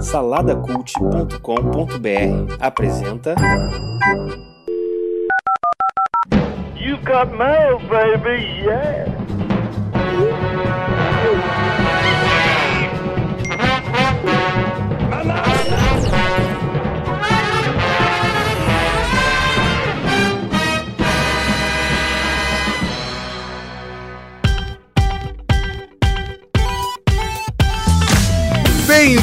[0.00, 3.34] Saladacult.com.br apresenta.
[7.08, 9.17] Got mail, baby, yeah.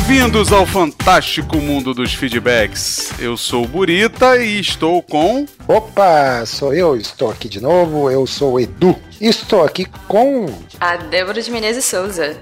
[0.08, 3.12] Bem-vindos ao fantástico mundo dos feedbacks.
[3.20, 5.48] Eu sou o Burita e estou com.
[5.68, 8.96] Opa, sou eu, estou aqui de novo, eu sou o Edu.
[9.20, 10.46] Estou aqui com.
[10.80, 12.38] A Débora de Menezes Souza.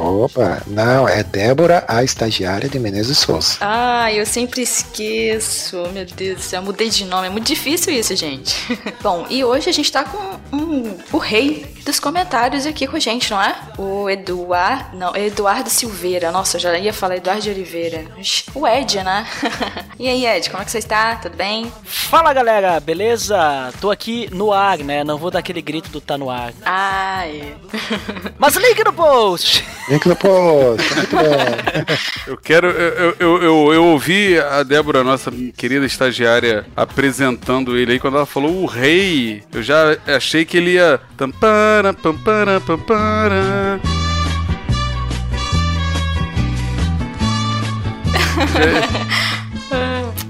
[0.00, 3.58] Opa, não, é Débora, a estagiária de Menezes Souza.
[3.60, 5.76] Ah, eu sempre esqueço.
[5.92, 7.26] Meu Deus do céu, mudei de nome.
[7.26, 8.56] É muito difícil isso, gente.
[9.02, 13.00] Bom, e hoje a gente tá com um, o rei dos comentários aqui com a
[13.00, 13.54] gente, não é?
[13.78, 14.96] O Eduardo.
[14.96, 16.30] Não, Eduardo Silveira.
[16.30, 18.04] Nossa, eu já ia falar Eduardo de Oliveira.
[18.54, 19.26] O Ed, né?
[19.98, 21.16] e aí, Ed, como é que você está?
[21.16, 21.72] Tudo bem?
[21.84, 23.72] Fala galera, beleza?
[23.80, 25.04] Tô aqui no ar, né?
[25.04, 26.52] Não vou dar aquele grito do tá no ar.
[26.64, 27.54] Ah, é.
[28.38, 29.49] Mas link no post!
[29.88, 31.96] Link no post, muito bem.
[32.26, 32.68] Eu quero.
[32.68, 37.98] Eu, eu, eu, eu ouvi a Débora, nossa querida estagiária, apresentando ele aí.
[37.98, 41.00] Quando ela falou o rei, eu já achei que ele ia.
[41.16, 43.80] Tampara, pampara, pampara.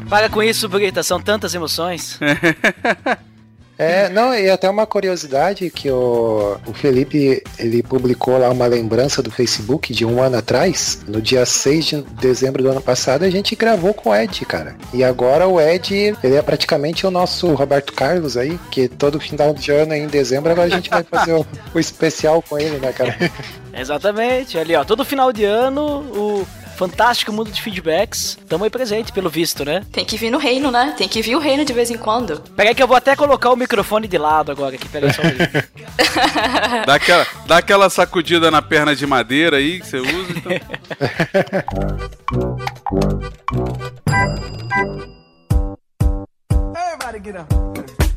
[0.09, 2.19] Para com isso, Brita, são tantas emoções.
[3.81, 9.23] É, não, e até uma curiosidade que o, o Felipe, ele publicou lá uma lembrança
[9.23, 13.31] do Facebook de um ano atrás, no dia 6 de dezembro do ano passado, a
[13.31, 14.77] gente gravou com o Ed, cara.
[14.93, 19.55] E agora o Ed, ele é praticamente o nosso Roberto Carlos aí, que todo final
[19.55, 22.93] de ano em dezembro, agora a gente vai fazer o, o especial com ele, né,
[22.93, 23.17] cara?
[23.73, 26.47] Exatamente, ali ó, todo final de ano, o
[26.81, 29.85] fantástico mundo de feedbacks, tamo aí presente, pelo visto, né?
[29.93, 30.95] Tem que vir no reino, né?
[30.97, 32.41] Tem que vir o reino de vez em quando.
[32.57, 35.27] Peraí que eu vou até colocar o microfone de lado agora aqui, peraí só um.
[36.87, 40.33] Dá aquela, dá aquela sacudida na perna de madeira aí que você usa.
[40.37, 40.53] Então.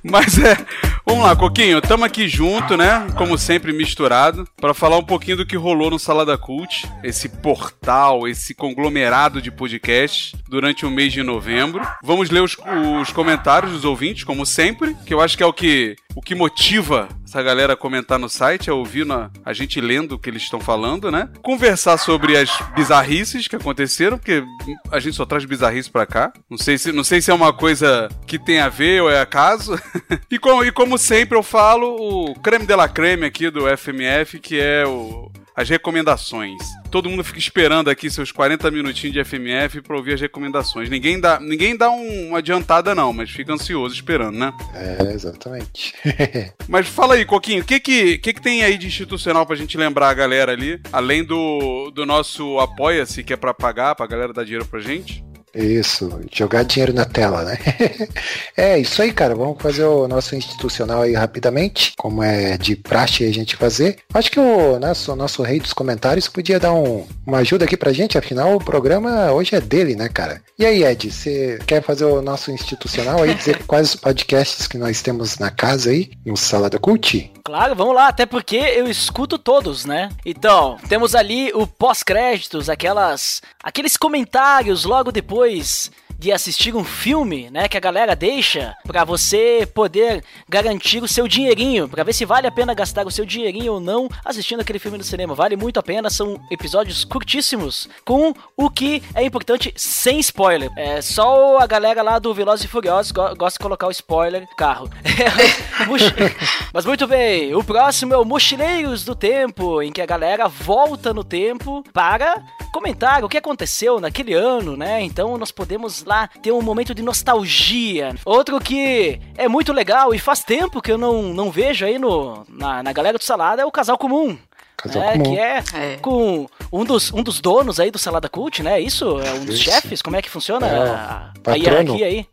[0.03, 0.57] Mas é,
[1.05, 3.07] vamos lá, Coquinho, estamos aqui junto, né?
[3.17, 8.27] Como sempre, misturado, para falar um pouquinho do que rolou no Salada Cult, esse portal,
[8.27, 11.81] esse conglomerado de podcasts durante o mês de novembro.
[12.03, 12.57] Vamos ler os,
[13.01, 16.35] os comentários dos ouvintes, como sempre, que eu acho que é o que, o que
[16.35, 20.29] motiva essa galera a comentar no site, é ouvir na, a gente lendo o que
[20.29, 21.29] eles estão falando, né?
[21.41, 24.43] Conversar sobre as bizarrices que aconteceram, porque
[24.91, 26.31] a gente só traz bizarrice pra cá.
[26.47, 29.19] Não sei se, não sei se é uma coisa que tem a ver ou é
[29.19, 29.79] acaso.
[30.29, 34.39] e, como, e como sempre eu falo, o creme de la creme aqui do FMF,
[34.39, 36.61] que é o as recomendações.
[36.89, 40.89] Todo mundo fica esperando aqui seus 40 minutinhos de FMF pra ouvir as recomendações.
[40.89, 44.53] Ninguém dá, ninguém dá um, uma adiantada, não, mas fica ansioso esperando, né?
[44.73, 45.93] É, exatamente.
[46.67, 49.77] Mas fala aí, Coquinho, o que que, que que tem aí de institucional pra gente
[49.77, 50.79] lembrar a galera ali?
[50.91, 55.23] Além do, do nosso Apoia-se, que é pra pagar, pra galera dar dinheiro pra gente?
[55.55, 57.57] Isso, jogar dinheiro na tela, né?
[58.57, 59.35] é isso aí, cara.
[59.35, 63.97] Vamos fazer o nosso institucional aí rapidamente, como é de praxe a gente fazer.
[64.13, 67.93] Acho que o nosso, nosso rei dos comentários podia dar um, uma ajuda aqui pra
[67.93, 70.41] gente, afinal o programa hoje é dele, né, cara?
[70.57, 74.77] E aí, Ed, você quer fazer o nosso institucional aí, dizer quais os podcasts que
[74.77, 77.31] nós temos na casa aí, no Salada Cult?
[77.45, 80.09] Claro, vamos lá, até porque eu escuto todos, né?
[80.25, 85.91] Então, temos ali o pós-créditos, aquelas aqueles comentários logo depois
[86.23, 91.27] de assistir um filme, né, que a galera deixa para você poder garantir o seu
[91.27, 94.79] dinheirinho, para ver se vale a pena gastar o seu dinheirinho ou não assistindo aquele
[94.79, 95.35] filme no cinema.
[95.35, 100.71] Vale muito a pena, são episódios curtíssimos, com o que é importante sem spoiler.
[100.77, 104.47] É só a galera lá do Velozes e Furiosos go gosta de colocar o spoiler
[104.55, 104.89] carro.
[106.73, 111.13] Mas muito bem, o próximo é o Mochileiros do Tempo, em que a galera volta
[111.13, 112.41] no tempo para
[112.71, 115.01] comentar o que aconteceu naquele ano, né?
[115.01, 118.13] Então nós podemos lá ter um momento de nostalgia.
[118.25, 122.43] Outro que é muito legal e faz tempo que eu não, não vejo aí no,
[122.49, 124.37] na, na galera do Salada é o Casal Comum.
[124.77, 125.23] Casal É, comum.
[125.23, 125.97] que é, É.
[126.01, 128.79] com um dos, um dos donos aí do Salada Cult, né?
[128.79, 129.19] Isso?
[129.21, 129.63] É um dos Isso.
[129.63, 130.01] chefes?
[130.01, 132.25] Como é que funciona É, a, a hierarquia aí?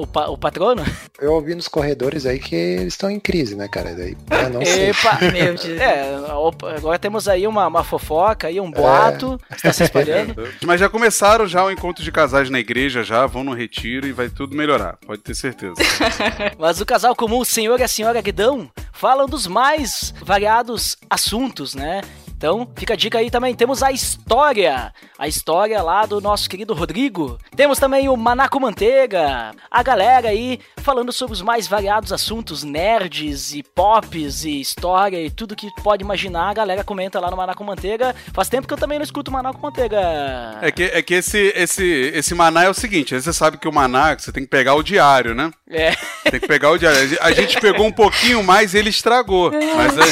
[0.00, 0.82] O, pa- o patrono?
[1.20, 3.94] Eu ouvi nos corredores aí que eles estão em crise, né, cara?
[3.94, 4.90] Daí, eu não sei.
[4.90, 5.18] Epa!
[5.30, 5.64] Meu Deus.
[5.80, 10.48] É, opa, agora temos aí uma, uma fofoca aí, um boato que está se espalhando.
[10.64, 14.12] Mas já começaram já o encontro de casais na igreja, já vão no retiro e
[14.12, 15.74] vai tudo melhorar, pode ter certeza.
[16.58, 21.74] Mas o casal comum, o senhor e a senhora Guidão, falam dos mais variados assuntos,
[21.74, 22.00] né?
[22.40, 23.54] Então, fica a dica aí também.
[23.54, 27.38] Temos a história, a história lá do nosso querido Rodrigo.
[27.54, 33.52] Temos também o Manaco Manteiga, a galera aí falando sobre os mais variados assuntos nerds
[33.52, 36.48] e pops e história e tudo que pode imaginar.
[36.48, 38.16] A galera comenta lá no Manaco Manteiga.
[38.32, 40.00] Faz tempo que eu também não escuto o Manaco Manteiga.
[40.62, 41.84] É que, é que esse, esse,
[42.14, 44.82] esse maná é o seguinte: você sabe que o maná você tem que pegar o
[44.82, 45.50] diário, né?
[45.70, 45.92] É.
[46.28, 47.16] Tem que pegar o diário.
[47.20, 49.52] A gente pegou um pouquinho mais e ele estragou.
[49.52, 50.02] Mas a,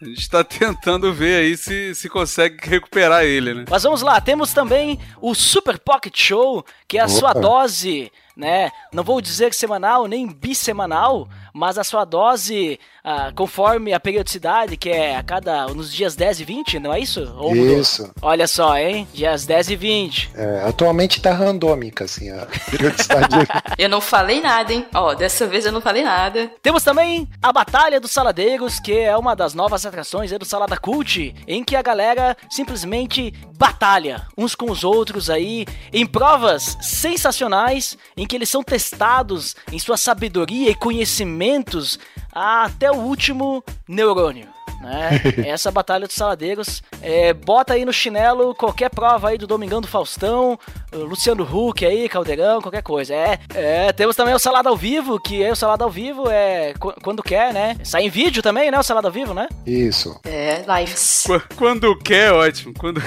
[0.00, 3.64] a gente tá tentando ver aí se, se consegue recuperar ele, né?
[3.68, 7.40] Mas vamos lá, temos também o Super Pocket Show, que é a sua Opa.
[7.40, 8.70] dose, né?
[8.92, 12.78] Não vou dizer semanal nem bissemanal, mas a sua dose
[13.10, 17.00] ah, conforme a periodicidade, que é a cada nos dias 10 e 20, não é
[17.00, 17.20] isso?
[17.36, 17.80] Ou mudou?
[17.80, 18.10] Isso.
[18.22, 19.08] Olha só, hein?
[19.12, 20.30] Dias 10 e 20.
[20.34, 23.36] É, atualmente tá randômica, assim, a periodicidade.
[23.76, 24.86] Eu não falei nada, hein?
[24.94, 26.50] Ó, dessa vez eu não falei nada.
[26.62, 30.76] Temos também a Batalha dos Saladeiros, que é uma das novas atrações aí do Salada
[30.76, 37.96] Cult, em que a galera simplesmente batalha uns com os outros aí em provas sensacionais,
[38.16, 41.98] em que eles são testados em sua sabedoria e conhecimentos
[42.32, 44.46] até o último neurônio.
[44.80, 45.20] Né?
[45.46, 46.82] Essa batalha dos saladeiros.
[47.02, 50.58] É, bota aí no chinelo qualquer prova aí do Domingão do Faustão,
[50.90, 53.14] Luciano Huck aí, Caldeirão, qualquer coisa.
[53.14, 56.72] É, é, temos também o Salada ao Vivo, que é o Salada ao Vivo, é
[56.78, 57.76] qu- quando quer, né?
[57.84, 58.78] Sai em vídeo também, né?
[58.78, 59.46] O Salada ao Vivo, né?
[59.66, 60.18] Isso.
[60.24, 61.24] É, lives.
[61.26, 62.72] Qu- Quando quer, ótimo.
[62.78, 63.02] Quando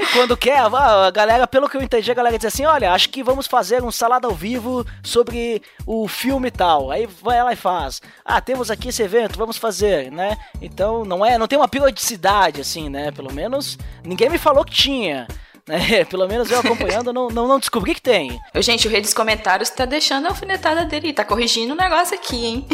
[0.00, 2.92] E quando quer, a a galera, pelo que eu entendi, a galera diz assim: olha,
[2.92, 6.90] acho que vamos fazer um salada ao vivo sobre o filme tal.
[6.90, 8.00] Aí vai lá e faz.
[8.24, 10.36] Ah, temos aqui esse evento, vamos fazer, né?
[10.60, 13.10] Então não é, não tem uma periodicidade assim, né?
[13.10, 15.26] Pelo menos ninguém me falou que tinha.
[15.66, 16.04] Né?
[16.08, 18.38] Pelo menos eu acompanhando, não, não, não descobri que tem.
[18.54, 21.12] Ô, gente, o rei dos comentários tá deixando a alfinetada dele.
[21.12, 22.66] Tá corrigindo o negócio aqui, hein?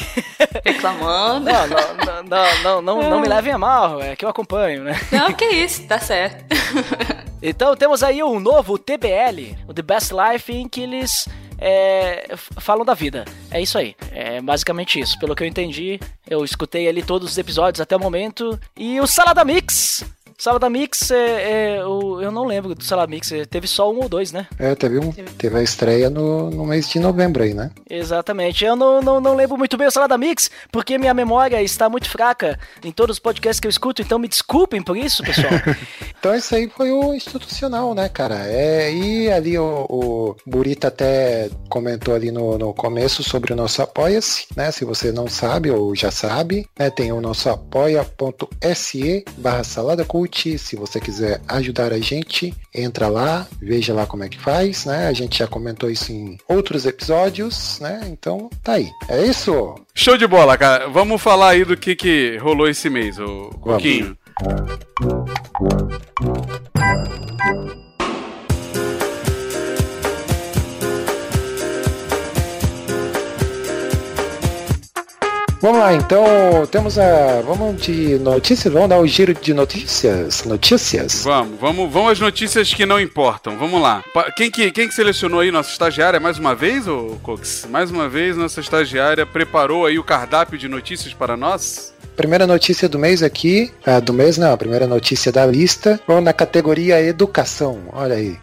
[0.64, 1.50] Reclamando.
[1.50, 4.98] Não, não, não, não, não, não, me levem a mal, é que eu acompanho, né?
[5.10, 6.44] Não, que isso, tá certo.
[7.42, 11.28] Então temos aí um novo TBL, o The Best Life, em que eles
[11.58, 13.24] é, falam da vida.
[13.50, 13.94] É isso aí.
[14.10, 15.18] É basicamente isso.
[15.18, 18.58] Pelo que eu entendi, eu escutei ali todos os episódios até o momento.
[18.76, 20.04] E o Salada Mix.
[20.38, 23.96] Salada Mix, é, é, o- eu não lembro do Salada Mix, é, teve só um
[24.02, 24.46] ou dois, né?
[24.58, 27.70] É, teve, um, teve a estreia no, no mês de novembro aí, né?
[27.88, 28.64] Exatamente.
[28.64, 32.08] Eu não, não, não lembro muito bem o Salada Mix, porque minha memória está muito
[32.10, 35.46] fraca em todos os podcasts que eu escuto, então me desculpem por isso, pessoal.
[36.18, 38.46] Então isso aí foi o institucional, né, cara?
[38.48, 43.80] É, e ali o, o Burita até comentou ali no, no começo sobre o nosso
[43.82, 44.72] Apoia-se, né?
[44.72, 46.90] Se você não sabe ou já sabe, né?
[46.90, 50.58] Tem o nosso apoia.se barra salada cult.
[50.58, 55.08] Se você quiser ajudar a gente, entra lá, veja lá como é que faz, né?
[55.08, 58.00] A gente já comentou isso em outros episódios, né?
[58.06, 58.90] Então tá aí.
[59.08, 59.74] É isso?
[59.94, 60.88] Show de bola, cara.
[60.88, 64.16] Vamos falar aí do que, que rolou esse mês, ô Coquinho.
[64.42, 64.76] Vamos
[75.62, 76.24] lá, então
[76.70, 77.40] temos a.
[77.40, 78.72] Vamos de notícias?
[78.72, 80.44] Vamos dar o giro de notícias?
[80.44, 81.22] Notícias?
[81.24, 83.56] Vamos, vamos, vamos às notícias que não importam.
[83.56, 84.04] Vamos lá.
[84.36, 87.66] Quem que, quem que selecionou aí nossa estagiária mais uma vez, ô Cox?
[87.70, 91.94] Mais uma vez, nossa estagiária preparou aí o cardápio de notícias para nós?
[92.16, 93.72] Primeira notícia do mês aqui.
[93.84, 96.00] Ah, do mês não, a primeira notícia da lista.
[96.06, 97.80] Vamos na categoria Educação.
[97.92, 98.38] Olha aí.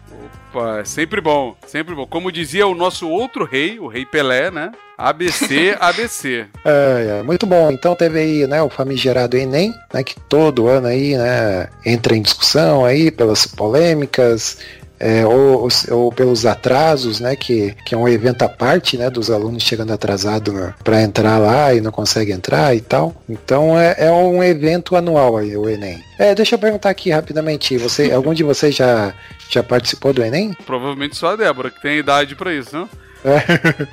[0.52, 2.06] Opa, é sempre bom, sempre bom.
[2.06, 4.70] Como dizia o nosso outro rei, o rei Pelé, né?
[4.96, 6.46] ABC, ABC.
[6.64, 7.70] É, é, muito bom.
[7.70, 12.22] Então teve aí, né, o famigerado Enem, né, que todo ano aí, né, entra em
[12.22, 14.58] discussão aí pelas polêmicas,
[14.98, 19.30] é, ou, ou pelos atrasos, né, que, que é um evento à parte, né, dos
[19.30, 23.14] alunos chegando atrasado para entrar lá e não consegue entrar e tal.
[23.28, 26.02] Então é, é um evento anual aí, o Enem.
[26.18, 29.12] É, deixa eu perguntar aqui rapidamente, você, algum de vocês já,
[29.50, 30.56] já participou do Enem?
[30.64, 32.88] Provavelmente só a Débora, que tem idade pra isso, não?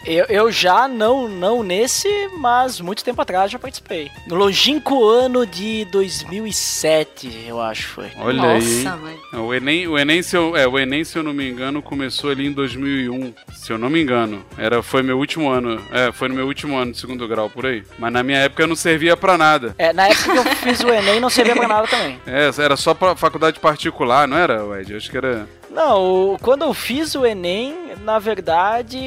[0.05, 4.11] Eu, eu já não, não nesse, mas muito tempo atrás já participei.
[4.27, 8.11] No longínquo ano de 2007, eu acho foi.
[8.17, 8.83] Olha aí.
[8.83, 9.17] Nossa, hein?
[9.31, 9.41] mãe.
[9.41, 12.29] O Enem, o Enem, se eu, é, o Enem, se eu não me engano, começou
[12.29, 13.33] ali em 2001.
[13.53, 14.45] Se eu não me engano.
[14.57, 15.81] Era, foi meu último ano.
[15.91, 17.83] É, foi no meu último ano de segundo grau, por aí.
[17.97, 19.75] Mas na minha época não servia pra nada.
[19.77, 22.19] É, na época que eu fiz o Enem não servia pra nada também.
[22.25, 24.95] É, era só pra faculdade particular, não era, Ed?
[24.95, 25.47] Acho que era.
[25.71, 28.99] Não, quando eu fiz o Enem, na verdade,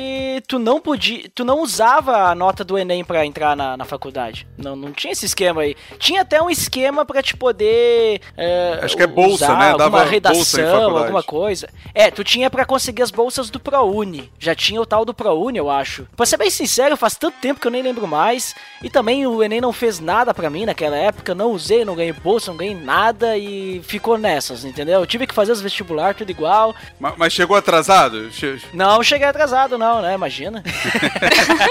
[0.49, 4.47] tu não podia, tu não usava a nota do Enem pra entrar na, na faculdade.
[4.57, 5.77] Não, não tinha esse esquema aí.
[5.99, 8.21] Tinha até um esquema pra te poder.
[8.37, 9.71] é, Acho que é bolsa, usar né?
[9.73, 11.69] Alguma Dava em redação, alguma coisa.
[11.95, 14.33] É, tu tinha pra conseguir as bolsas do ProUni.
[14.39, 16.09] Já tinha o tal do ProUni, eu acho.
[16.17, 18.55] Pra ser bem sincero, faz tanto tempo que eu nem lembro mais.
[18.83, 21.35] E também o Enem não fez nada pra mim naquela época.
[21.35, 25.01] Não usei, não ganhei bolsa, não ganhei nada e ficou nessas, entendeu?
[25.01, 26.54] Eu tive que fazer os vestibular, tudo igual.
[27.01, 28.31] Ma- Mas chegou atrasado?
[28.31, 30.15] Che- Não cheguei atrasado, não, né?
[30.15, 30.63] Imagina.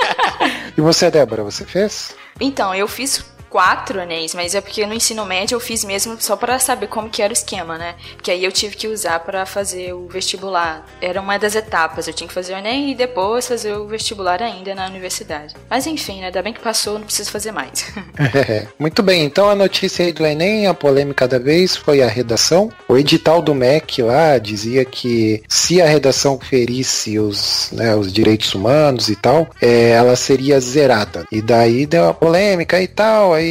[0.75, 2.15] E você, Débora, você fez?
[2.39, 6.35] Então, eu fiz quatro anéis, mas é porque no ensino médio eu fiz mesmo só
[6.35, 7.93] pra saber como que era o esquema, né?
[8.23, 10.83] Que aí eu tive que usar pra fazer o vestibular.
[10.99, 14.41] Era uma das etapas, eu tinha que fazer o Enem e depois fazer o vestibular
[14.41, 15.53] ainda na universidade.
[15.69, 16.25] Mas enfim, né?
[16.25, 17.93] Ainda bem que passou, não preciso fazer mais.
[18.79, 22.71] Muito bem, então a notícia aí do Enem, a polêmica da vez foi a redação.
[22.87, 28.55] O edital do MEC lá dizia que se a redação ferisse os, né, os direitos
[28.55, 31.23] humanos e tal, é, ela seria zerada.
[31.31, 33.42] E daí deu uma polêmica e tal, aí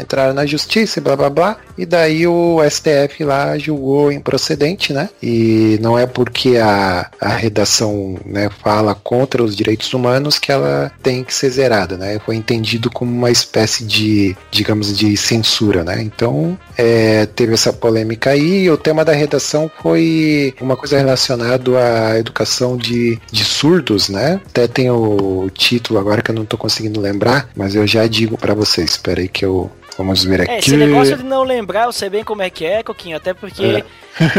[0.00, 1.56] entraram na justiça e blá blá blá.
[1.76, 5.08] E daí o STF lá julgou improcedente, né?
[5.22, 10.92] E não é porque a, a redação né, fala contra os direitos humanos que ela
[11.02, 12.18] tem que ser zerada, né?
[12.24, 16.00] Foi entendido como uma espécie de, digamos, de censura, né?
[16.02, 18.70] Então, é, teve essa polêmica aí.
[18.70, 24.40] O tema da redação foi uma coisa relacionada à educação de, de surdos, né?
[24.46, 28.36] Até tem o título agora que eu não tô conseguindo lembrar, mas eu já digo
[28.36, 28.96] para vocês.
[29.04, 30.50] Espera aí que eu vamos ver aqui.
[30.50, 33.34] É, esse negócio de não lembrar, eu sei bem como é que é, Coquinho, até
[33.34, 33.84] porque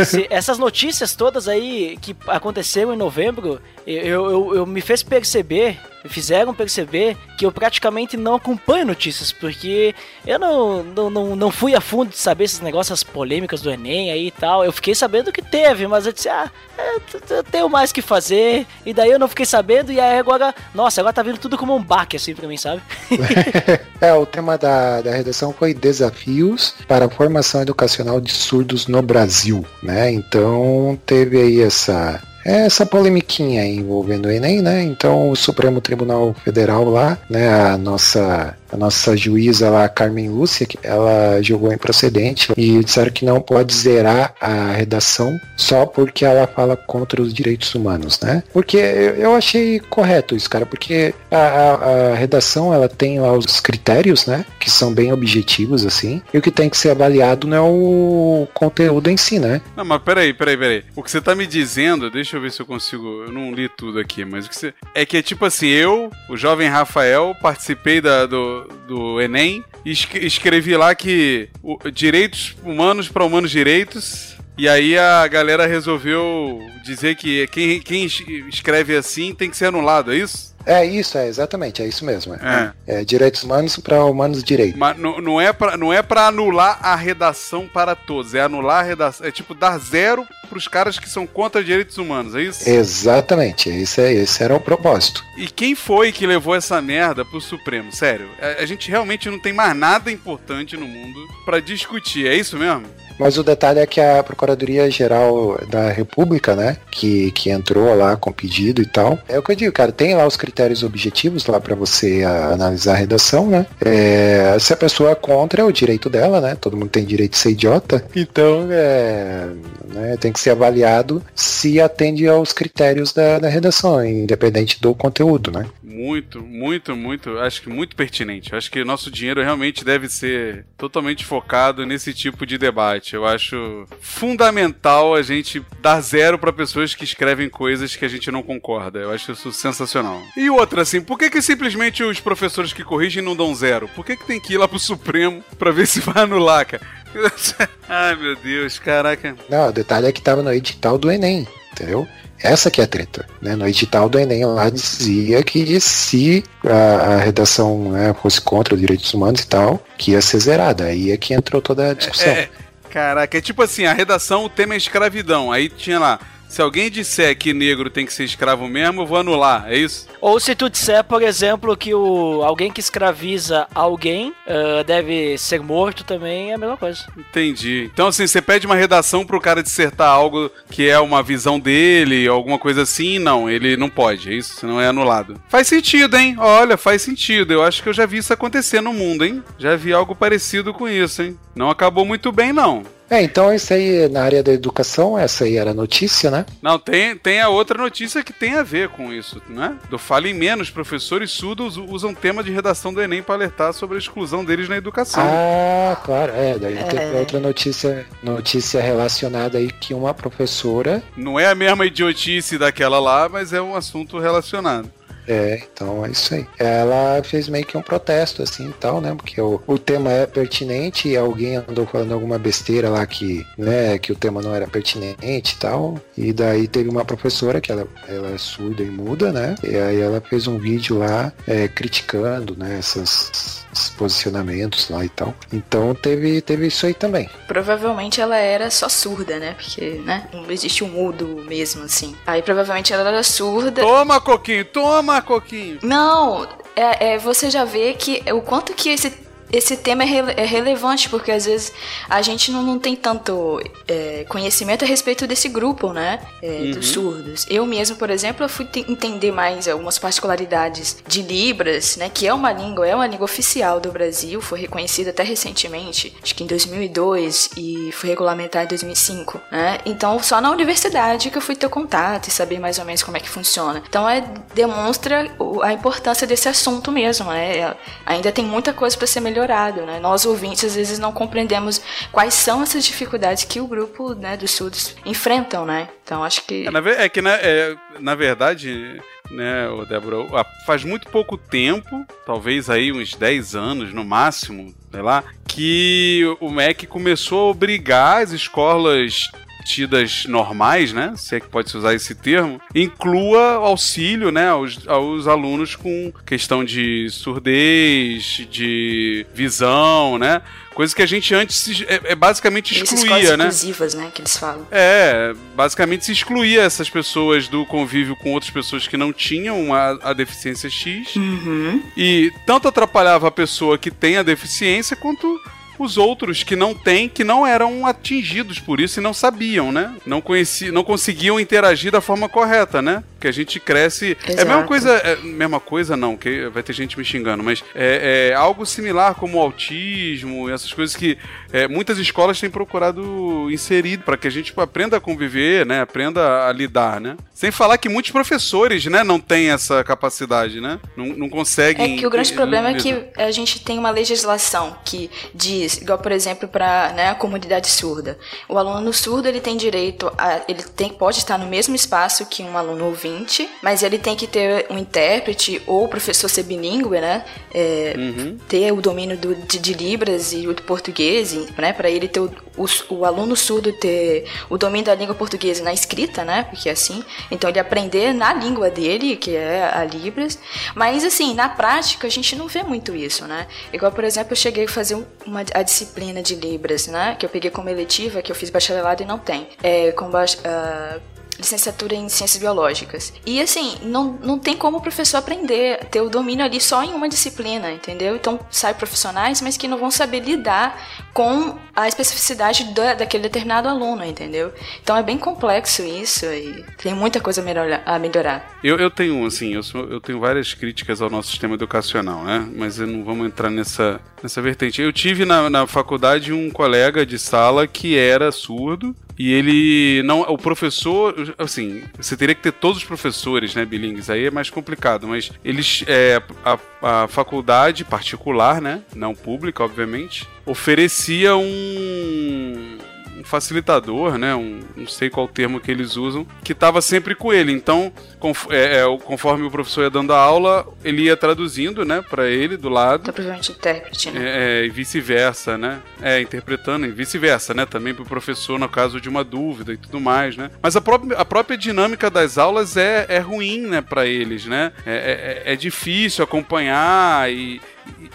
[0.04, 5.78] se- essas notícias todas aí que aconteceram em novembro, eu, eu, eu me fez perceber,
[6.08, 9.94] fizeram perceber que eu praticamente não acompanho notícias, porque
[10.26, 13.72] eu não, não, não, não fui a fundo de saber esses negócios, as polêmicas do
[13.72, 14.64] Enem aí e tal.
[14.64, 17.92] Eu fiquei sabendo que teve, mas eu disse, ah, é, t- t- eu tenho mais
[17.92, 21.38] que fazer, e daí eu não fiquei sabendo, e aí agora, nossa, agora tá vindo
[21.40, 22.82] tudo como um baque assim pra mim, sabe?
[24.02, 29.02] É, o tema da, da redação foi desafios para a formação educacional de surdos no
[29.02, 30.12] Brasil, né?
[30.12, 34.84] Então teve aí essa essa polemiquinha envolvendo o Enem, né?
[34.84, 40.68] Então o Supremo Tribunal Federal lá, né, a nossa a nossa juíza lá, Carmen Lúcia,
[40.84, 46.76] ela julgou improcedente e disseram que não pode zerar a redação só porque ela fala
[46.76, 48.44] contra os direitos humanos, né?
[48.54, 53.60] Porque eu achei correto isso, cara, porque a, a- a redação ela tem lá os
[53.60, 54.46] critérios, né?
[54.60, 58.48] Que são bem objetivos, assim, e o que tem que ser avaliado não é o
[58.54, 59.62] conteúdo em si, né?
[59.76, 60.84] Não, mas peraí, peraí, peraí.
[60.96, 63.24] O que você tá me dizendo, deixa eu ver se eu consigo.
[63.26, 64.74] Eu não li tudo aqui, mas o que você.
[64.94, 69.92] É que é tipo assim, eu, o jovem Rafael, participei da, do, do Enem e
[69.92, 74.36] escrevi lá que o- direitos humanos para humanos direitos.
[74.58, 79.66] E aí a galera resolveu dizer que quem, quem es- escreve assim tem que ser
[79.66, 80.55] anulado, é isso?
[80.66, 82.34] É isso, é exatamente, é isso mesmo.
[82.36, 82.74] É.
[82.88, 84.78] É, direitos humanos para humanos direitos.
[84.78, 88.80] Mas não, não é pra, não é pra anular a redação para todos, é anular
[88.80, 89.26] a redação.
[89.26, 92.68] É tipo dar zero pros caras que são contra direitos humanos, é isso?
[92.70, 95.24] Exatamente, esse, é, esse era o propósito.
[95.38, 97.92] E quem foi que levou essa merda pro Supremo?
[97.92, 102.36] Sério, a, a gente realmente não tem mais nada importante no mundo pra discutir, é
[102.36, 102.86] isso mesmo?
[103.18, 108.32] Mas o detalhe é que a Procuradoria-Geral da República, né, que, que entrou lá com
[108.32, 111.60] pedido e tal, é o que eu digo, cara, tem lá os critérios objetivos lá
[111.60, 113.66] para você a- analisar a redação, né?
[113.84, 116.56] É, se a pessoa é contra, é o direito dela, né?
[116.60, 118.04] Todo mundo tem direito de ser idiota.
[118.16, 119.48] Então, é,
[119.94, 125.52] né, tem que ser avaliado se atende aos critérios da, da redação, independente do conteúdo,
[125.52, 125.66] né?
[125.86, 128.56] Muito, muito, muito, acho que muito pertinente.
[128.56, 133.14] Acho que nosso dinheiro realmente deve ser totalmente focado nesse tipo de debate.
[133.14, 138.32] Eu acho fundamental a gente dar zero pra pessoas que escrevem coisas que a gente
[138.32, 139.00] não concorda.
[139.00, 140.20] Eu acho isso sensacional.
[140.36, 143.88] E outra, assim, por que, que simplesmente os professores que corrigem não dão zero?
[143.90, 146.82] Por que, que tem que ir lá pro Supremo pra ver se vai anular, cara?
[147.88, 149.36] Ai, meu Deus, caraca.
[149.48, 152.08] Não, o detalhe é que tava no edital do Enem, entendeu?
[152.46, 153.56] Essa que é a treta, né?
[153.56, 158.80] No edital do Enem lá dizia que se a, a redação né, fosse contra os
[158.80, 160.86] direitos humanos e tal, que ia ser zerada.
[160.86, 162.28] Aí é que entrou toda a discussão.
[162.28, 162.50] É,
[162.90, 165.52] caraca, é tipo assim, a redação, o tema é escravidão.
[165.52, 169.18] Aí tinha lá, se alguém disser que negro tem que ser escravo mesmo, eu vou
[169.18, 170.08] anular, é isso?
[170.22, 175.62] Ou se tu disser, por exemplo, que o alguém que escraviza alguém ah, deve ser
[175.62, 177.06] morto também, é a mesma coisa.
[177.18, 177.90] Entendi.
[177.94, 182.28] Então, assim, você pede uma redação pro cara dissertar algo que é uma visão dele,
[182.28, 184.56] alguma coisa assim, não, ele não pode, é isso?
[184.56, 185.40] Senão é anulado.
[185.50, 186.36] Faz sentido, hein?
[186.38, 187.54] Olha, faz sentido.
[187.54, 189.44] Eu acho que eu já vi isso acontecer no mundo, hein?
[189.58, 191.38] Já vi algo parecido com isso, hein?
[191.56, 192.84] Não acabou muito bem, não.
[193.10, 196.46] É, então isso aí na área da educação, essa aí era a notícia, né?
[196.62, 199.78] Não, tem, tem a outra notícia que tem a ver com isso, né?
[199.90, 204.00] Do Falem Menos, professores surdos usam tema de redação do Enem para alertar sobre a
[204.00, 205.24] exclusão deles na educação.
[205.26, 211.48] Ah, claro, é, daí teve outra notícia, notícia relacionada aí que uma professora Não é
[211.48, 214.90] a mesma idiotice daquela lá, mas é um assunto relacionado.
[215.28, 216.46] É, então é isso aí.
[216.58, 219.14] Ela fez meio que um protesto, assim e tal, né?
[219.16, 223.98] Porque o, o tema é pertinente e alguém andou falando alguma besteira lá que, né,
[223.98, 226.00] que o tema não era pertinente e tal.
[226.18, 229.56] E daí teve uma professora que ela, ela é surda e muda, né?
[229.64, 235.10] E aí ela fez um vídeo lá é, criticando, né, essas, esses posicionamentos lá e
[235.10, 235.36] tal.
[235.52, 237.30] Então teve, teve isso aí também.
[237.48, 239.54] Provavelmente ela era só surda, né?
[239.54, 240.28] Porque, né?
[240.34, 242.16] Não existe um mudo mesmo, assim.
[242.26, 243.82] Aí provavelmente ela era surda.
[243.82, 245.80] Toma, Coquinho, toma, Coquinho.
[245.84, 249.14] Não, é, é, você já vê que o quanto que esse,
[249.52, 251.72] esse tema é, rele- é relevante, porque às vezes
[252.10, 256.20] a gente não, não tem tanto é, conhecimento a respeito desse grupo, né?
[256.42, 257.46] é, Dos surdos.
[257.50, 262.10] Eu mesmo, por exemplo, fui te- entender mais algumas particularidades de Libras, né?
[262.14, 266.36] Que é uma língua, é uma língua oficial do Brasil, foi reconhecida até recentemente, acho
[266.36, 269.78] que em 2002, e foi regulamentada em 2005, né?
[269.86, 273.18] Então, só na universidade que eu fui ter contato e saber mais ou menos como
[273.18, 273.82] é que funciona.
[273.88, 274.24] Então, é,
[274.54, 275.30] demonstra
[275.64, 277.58] a importância desse assunto mesmo, né?
[277.58, 277.76] É,
[278.06, 280.00] Ainda tem muita coisa para ser melhorado, né?
[280.00, 284.52] Nós ouvintes às vezes não compreendemos quais são essas dificuldades que o grupo né, dos
[284.52, 285.90] surdos enfrentam, né?
[286.04, 291.10] Então, acho que É, na, é que, na, é, na verdade, né, Débora, faz muito
[291.10, 297.48] pouco tempo, talvez aí uns 10 anos no máximo, sei lá, que o MEC começou
[297.48, 299.30] a obrigar as escolas
[299.66, 304.88] tidas normais, né, se é que pode se usar esse termo, inclua auxílio, né, aos,
[304.88, 310.42] aos alunos com questão de surdez, de visão, né,
[310.74, 313.46] coisa que a gente antes se- é, é basicamente excluía, né.
[313.46, 314.12] inclusivas, né?
[314.14, 314.68] Que eles falam.
[314.70, 319.98] É, basicamente se excluía essas pessoas do convívio com outras pessoas que não tinham a,
[320.10, 321.16] a deficiência X.
[321.16, 321.82] Uhum.
[321.96, 325.40] E tanto atrapalhava a pessoa que tem a deficiência, quanto
[325.84, 329.96] os outros que não têm, que não eram atingidos por isso e não sabiam, né?
[330.06, 333.04] Não conheciam, não conseguiam interagir da forma correta, né?
[333.20, 334.18] Que a gente cresce.
[334.28, 334.68] É a mesma Exato.
[334.68, 338.66] coisa, é, mesma coisa não, que vai ter gente me xingando, mas é, é algo
[338.66, 341.18] similar como o autismo e essas coisas que
[341.52, 345.82] é, muitas escolas têm procurado inserir para que a gente tipo, aprenda a conviver, né?
[345.82, 347.18] Aprenda a lidar, né?
[347.34, 350.80] Sem falar que muitos professores, né, não têm essa capacidade, né?
[350.96, 351.96] Não, não conseguem.
[351.96, 356.00] É que o grande problema é que a gente tem uma legislação que diz, igual
[356.00, 360.64] por exemplo para né, a comunidade surda, o aluno surdo ele tem direito a, ele
[360.64, 364.66] tem pode estar no mesmo espaço que um aluno ouvinte, mas ele tem que ter
[364.70, 368.38] um intérprete ou professor ser bilíngue, né, é, Uhum.
[368.48, 372.20] ter o domínio do, de, de libras e o português, e, né, para ele ter
[372.20, 376.70] o, o, o aluno surdo ter o domínio da língua portuguesa na escrita, né, porque
[376.70, 380.40] é assim, então ele aprender na língua dele, que é a libras,
[380.74, 383.48] mas assim, na prática a gente não vê muito isso, né?
[383.74, 387.26] Igual, por exemplo, eu cheguei a fazer um- uma, a disciplina de libras, né, que
[387.26, 391.00] eu peguei como eletiva, que eu fiz bacharelado e não tem, é com ah,
[391.38, 393.14] licenciatura em ciências biológicas.
[393.26, 396.94] E assim, não, não tem como o professor aprender, ter o domínio ali só em
[396.94, 398.16] uma disciplina, entendeu?
[398.16, 403.68] Então sai profissionais, mas que não vão saber lidar com a especificidade da, daquele determinado
[403.68, 404.54] aluno, entendeu?
[404.82, 407.42] Então é bem complexo isso e tem muita coisa
[407.86, 408.58] a melhorar.
[408.64, 412.48] Eu, eu tenho, assim, eu, sou- eu tenho várias críticas ao nosso sistema educacional, né?
[412.56, 414.82] Mas não vamos entrar nessa, nessa vertente.
[414.82, 420.22] Eu tive na, na faculdade um colega de sala que era surdo e ele não.
[420.22, 424.50] O professor, assim, você teria que ter todos os professores, né, bilingues, aí é mais
[424.50, 425.84] complicado, mas eles.
[425.88, 428.82] É, a, a faculdade particular, né?
[428.96, 432.78] Não pública, obviamente, oferecia um um
[433.26, 434.34] facilitador, né?
[434.36, 437.52] Um, não sei qual termo que eles usam, que estava sempre com ele.
[437.52, 441.84] Então, conf- é, é, o- conforme o professor ia dando a aula, ele ia traduzindo,
[441.84, 443.02] né, para ele do lado.
[443.02, 444.22] Então, provavelmente intérprete, né?
[444.24, 445.80] É, é, e vice-versa, né?
[446.02, 447.66] É, interpretando e vice-versa, né?
[447.66, 450.50] Também pro professor no caso de uma dúvida e tudo mais, né?
[450.62, 454.72] Mas a própria, a própria dinâmica das aulas é, é ruim, né, para eles, né?
[454.86, 457.60] É, é- é difícil acompanhar e,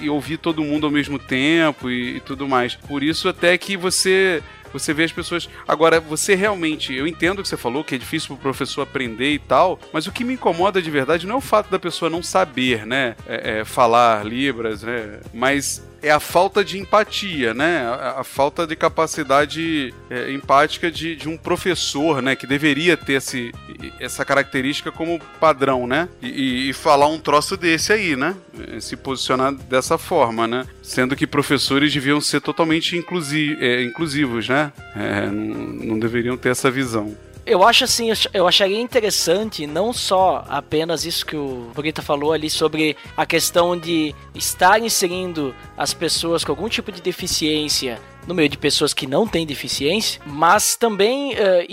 [0.01, 2.75] e- e ouvir todo mundo ao mesmo tempo e, e tudo mais.
[2.75, 4.43] Por isso até que você
[4.73, 5.49] você vê as pessoas.
[5.67, 6.95] Agora, você realmente.
[6.95, 10.07] Eu entendo o que você falou, que é difícil pro professor aprender e tal, mas
[10.07, 13.17] o que me incomoda de verdade não é o fato da pessoa não saber, né?
[13.27, 15.21] é, é, falar Libras, né?
[15.33, 17.87] Mas é a falta de empatia, né?
[18.17, 22.35] A, falta de capacidade é, empática de, de, um professor, né?
[22.35, 23.53] Que deveria ter esse,
[23.99, 26.09] essa característica como padrão, né?
[26.23, 28.35] E, e, falar um troço desse aí, né?
[28.81, 30.67] Se posicionar dessa forma, né?
[30.83, 34.73] Sendo que professores deviam ser totalmente inclusi é, inclusivos, né?
[34.97, 37.17] É, não, não deveriam ter essa visão
[37.51, 42.49] eu acho assim, eu acharia interessante não só apenas isso que o Brita falou ali
[42.49, 48.49] sobre a questão de estar inserindo as pessoas com algum tipo de deficiência no meio
[48.49, 51.67] de pessoas que não têm deficiência, mas também uh,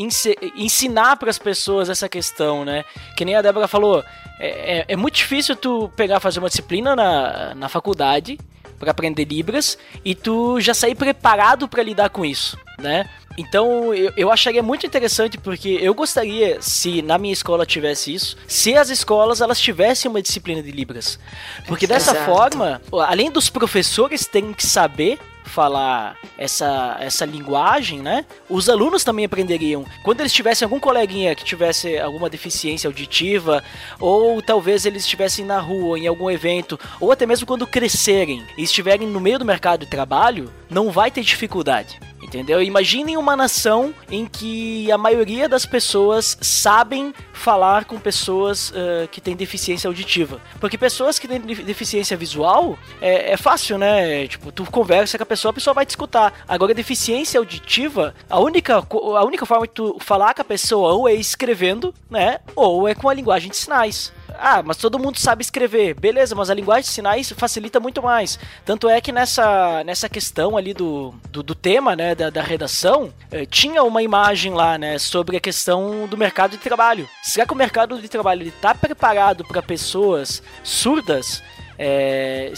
[0.56, 2.84] ensinar para as pessoas essa questão, né?
[3.16, 4.04] Que nem a Débora falou,
[4.40, 8.40] é, é, é muito difícil tu pegar fazer uma disciplina na, na faculdade
[8.80, 13.10] para aprender Libras e tu já sair preparado para lidar com isso, né?
[13.38, 18.36] Então eu, eu acharia muito interessante porque eu gostaria se na minha escola tivesse isso,
[18.48, 21.20] se as escolas elas tivessem uma disciplina de Libras,
[21.68, 22.26] porque dessa Exato.
[22.26, 28.26] forma, além dos professores terem que saber falar essa, essa linguagem, né?
[28.50, 29.86] Os alunos também aprenderiam.
[30.04, 33.64] Quando eles tivessem algum coleguinha que tivesse alguma deficiência auditiva,
[34.00, 38.64] ou talvez eles estivessem na rua, em algum evento, ou até mesmo quando crescerem e
[38.64, 42.00] estiverem no meio do mercado de trabalho, não vai ter dificuldade.
[42.22, 42.62] Entendeu?
[42.62, 49.22] Imaginem uma nação em que a maioria das pessoas sabem falar com pessoas uh, que
[49.22, 50.42] têm deficiência auditiva.
[50.60, 54.28] Porque pessoas que têm deficiência visual é, é, fácil, né?
[54.28, 56.34] Tipo, tu conversa com a pessoa, a pessoa vai te escutar.
[56.48, 61.08] Agora, deficiência auditiva, a única, a única forma de tu falar com a pessoa ou
[61.08, 62.40] é escrevendo, né?
[62.56, 64.12] Ou é com a linguagem de sinais.
[64.40, 65.94] Ah, mas todo mundo sabe escrever.
[65.96, 68.40] Beleza, mas a linguagem de sinais facilita muito mais.
[68.64, 73.12] Tanto é que nessa, nessa questão ali do, do, do tema, né, da, da redação,
[73.32, 77.10] eh, tinha uma imagem lá, né, sobre a questão do mercado de trabalho.
[77.24, 81.42] Será que o mercado de trabalho está preparado para pessoas surdas?
[81.78, 82.52] É,